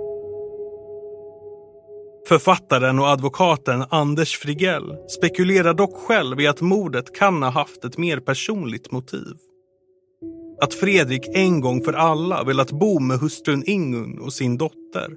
Författaren 2.28 3.00
och 3.00 3.08
advokaten 3.08 3.84
Anders 3.90 4.38
Frigell 4.38 4.96
spekulerar 5.08 5.74
dock 5.74 5.96
själv 5.96 6.42
i 6.42 6.48
att 6.48 6.62
mordet 6.62 7.16
kan 7.16 7.44
ha 7.44 7.50
haft 7.50 7.86
ett 7.86 7.98
mer 7.98 8.20
personligt 8.20 8.92
motiv. 8.92 9.34
Att 10.62 10.74
Fredrik 10.74 11.28
en 11.34 11.62
gång 11.62 11.84
för 11.84 11.94
alla 11.94 12.44
velat 12.44 12.72
bo 12.72 13.00
med 13.00 13.20
hustrun 13.20 13.64
Ingun 13.66 14.20
och 14.20 14.34
sin 14.34 14.58
dotter 14.58 15.16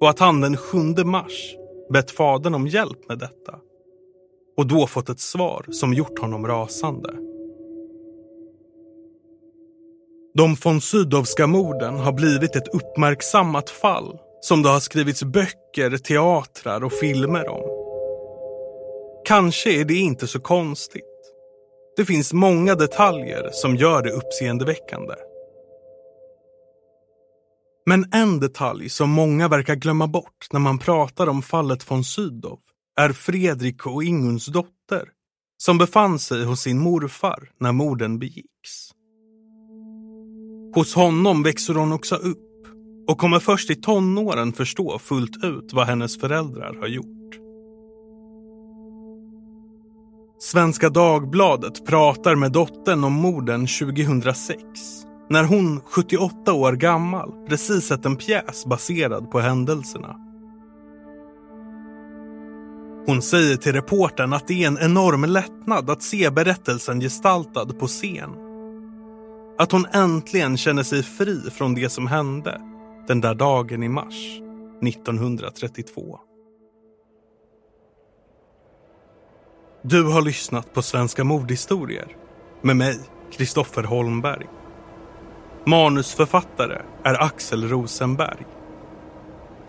och 0.00 0.10
att 0.10 0.18
han 0.18 0.40
den 0.40 0.56
7 0.56 0.78
mars 1.04 1.54
bett 1.92 2.10
fadern 2.10 2.54
om 2.54 2.66
hjälp 2.66 3.08
med 3.08 3.18
detta 3.18 3.58
och 4.58 4.66
då 4.66 4.86
fått 4.86 5.08
ett 5.08 5.20
svar 5.20 5.64
som 5.70 5.94
gjort 5.94 6.18
honom 6.18 6.46
rasande. 6.46 7.14
De 10.34 10.56
von 10.64 10.80
Sydowska 10.80 11.46
morden 11.46 11.96
har 11.96 12.12
blivit 12.12 12.56
ett 12.56 12.74
uppmärksammat 12.74 13.70
fall 13.70 14.18
som 14.40 14.62
det 14.62 14.68
har 14.68 14.80
skrivits 14.80 15.22
böcker, 15.22 15.98
teatrar 15.98 16.84
och 16.84 16.92
filmer 16.92 17.48
om. 17.48 17.62
Kanske 19.24 19.80
är 19.80 19.84
det 19.84 19.94
inte 19.94 20.26
så 20.26 20.40
konstigt. 20.40 21.04
Det 21.96 22.04
finns 22.04 22.32
många 22.32 22.74
detaljer 22.74 23.50
som 23.52 23.76
gör 23.76 24.02
det 24.02 24.10
uppseendeväckande. 24.10 25.14
Men 27.86 28.10
en 28.12 28.40
detalj 28.40 28.88
som 28.88 29.10
många 29.10 29.48
verkar 29.48 29.74
glömma 29.74 30.06
bort 30.06 30.46
när 30.52 30.60
man 30.60 30.78
pratar 30.78 31.26
om 31.26 31.42
fallet 31.42 31.90
von 31.90 32.04
Sydow 32.04 32.58
är 32.98 33.12
Fredrik 33.12 33.86
och 33.86 34.04
Inguns 34.04 34.46
dotter 34.46 35.08
som 35.62 35.78
befann 35.78 36.18
sig 36.18 36.44
hos 36.44 36.60
sin 36.60 36.78
morfar 36.78 37.50
när 37.60 37.72
morden 37.72 38.18
begicks. 38.18 38.90
Hos 40.74 40.94
honom 40.94 41.42
växer 41.42 41.74
hon 41.74 41.92
också 41.92 42.14
upp 42.16 42.66
och 43.08 43.18
kommer 43.18 43.38
först 43.38 43.70
i 43.70 43.74
tonåren 43.74 44.52
förstå 44.52 44.98
fullt 44.98 45.44
ut 45.44 45.72
vad 45.72 45.86
hennes 45.86 46.20
föräldrar 46.20 46.76
har 46.80 46.86
gjort. 46.86 47.34
Svenska 50.40 50.88
Dagbladet 50.88 51.86
pratar 51.86 52.34
med 52.34 52.52
dottern 52.52 53.04
om 53.04 53.12
morden 53.12 53.66
2006 53.66 54.62
när 55.30 55.44
hon, 55.44 55.80
78 55.80 56.52
år 56.52 56.72
gammal, 56.72 57.32
precis 57.48 57.84
sett 57.84 58.06
en 58.06 58.16
pjäs 58.16 58.66
baserad 58.66 59.30
på 59.30 59.40
händelserna. 59.40 60.27
Hon 63.08 63.22
säger 63.22 63.56
till 63.56 63.72
reportern 63.72 64.32
att 64.32 64.48
det 64.48 64.62
är 64.62 64.66
en 64.66 64.78
enorm 64.78 65.24
lättnad 65.24 65.90
att 65.90 66.02
se 66.02 66.30
berättelsen 66.30 67.00
gestaltad 67.00 67.66
på 67.78 67.86
scen 67.86 68.30
att 69.58 69.72
hon 69.72 69.86
äntligen 69.86 70.56
känner 70.56 70.82
sig 70.82 71.02
fri 71.02 71.50
från 71.50 71.74
det 71.74 71.88
som 71.88 72.06
hände 72.06 72.60
den 73.06 73.20
där 73.20 73.34
dagen 73.34 73.82
i 73.82 73.88
mars 73.88 74.40
1932. 74.82 76.18
Du 79.82 80.04
har 80.04 80.22
lyssnat 80.22 80.74
på 80.74 80.82
Svenska 80.82 81.24
mordhistorier 81.24 82.16
med 82.62 82.76
mig, 82.76 83.00
Kristoffer 83.32 83.82
Holmberg. 83.82 84.46
Manusförfattare 85.66 86.82
är 87.04 87.22
Axel 87.22 87.68
Rosenberg. 87.68 88.46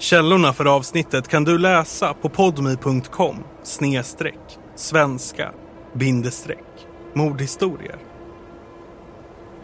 Källorna 0.01 0.53
för 0.53 0.65
avsnittet 0.65 1.27
kan 1.27 1.43
du 1.43 1.57
läsa 1.57 2.13
på 2.13 2.29
podmi.com 2.29 3.35
snedstreck 3.63 4.59
svenska 4.75 5.51
bindestreck 5.93 6.87
mordhistorier. 7.15 7.97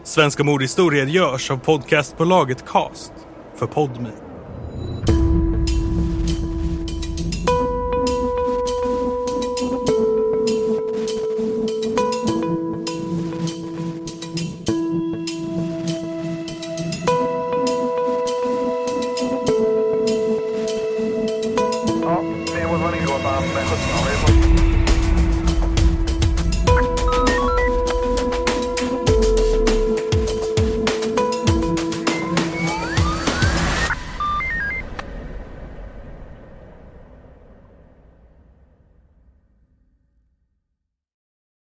Svenska 0.04 0.44
mordhistorier 0.44 1.06
görs 1.06 1.50
av 1.50 1.56
podcastbolaget 1.56 2.64
Cast 2.66 3.12
för 3.58 3.66
Podme. 3.66 4.10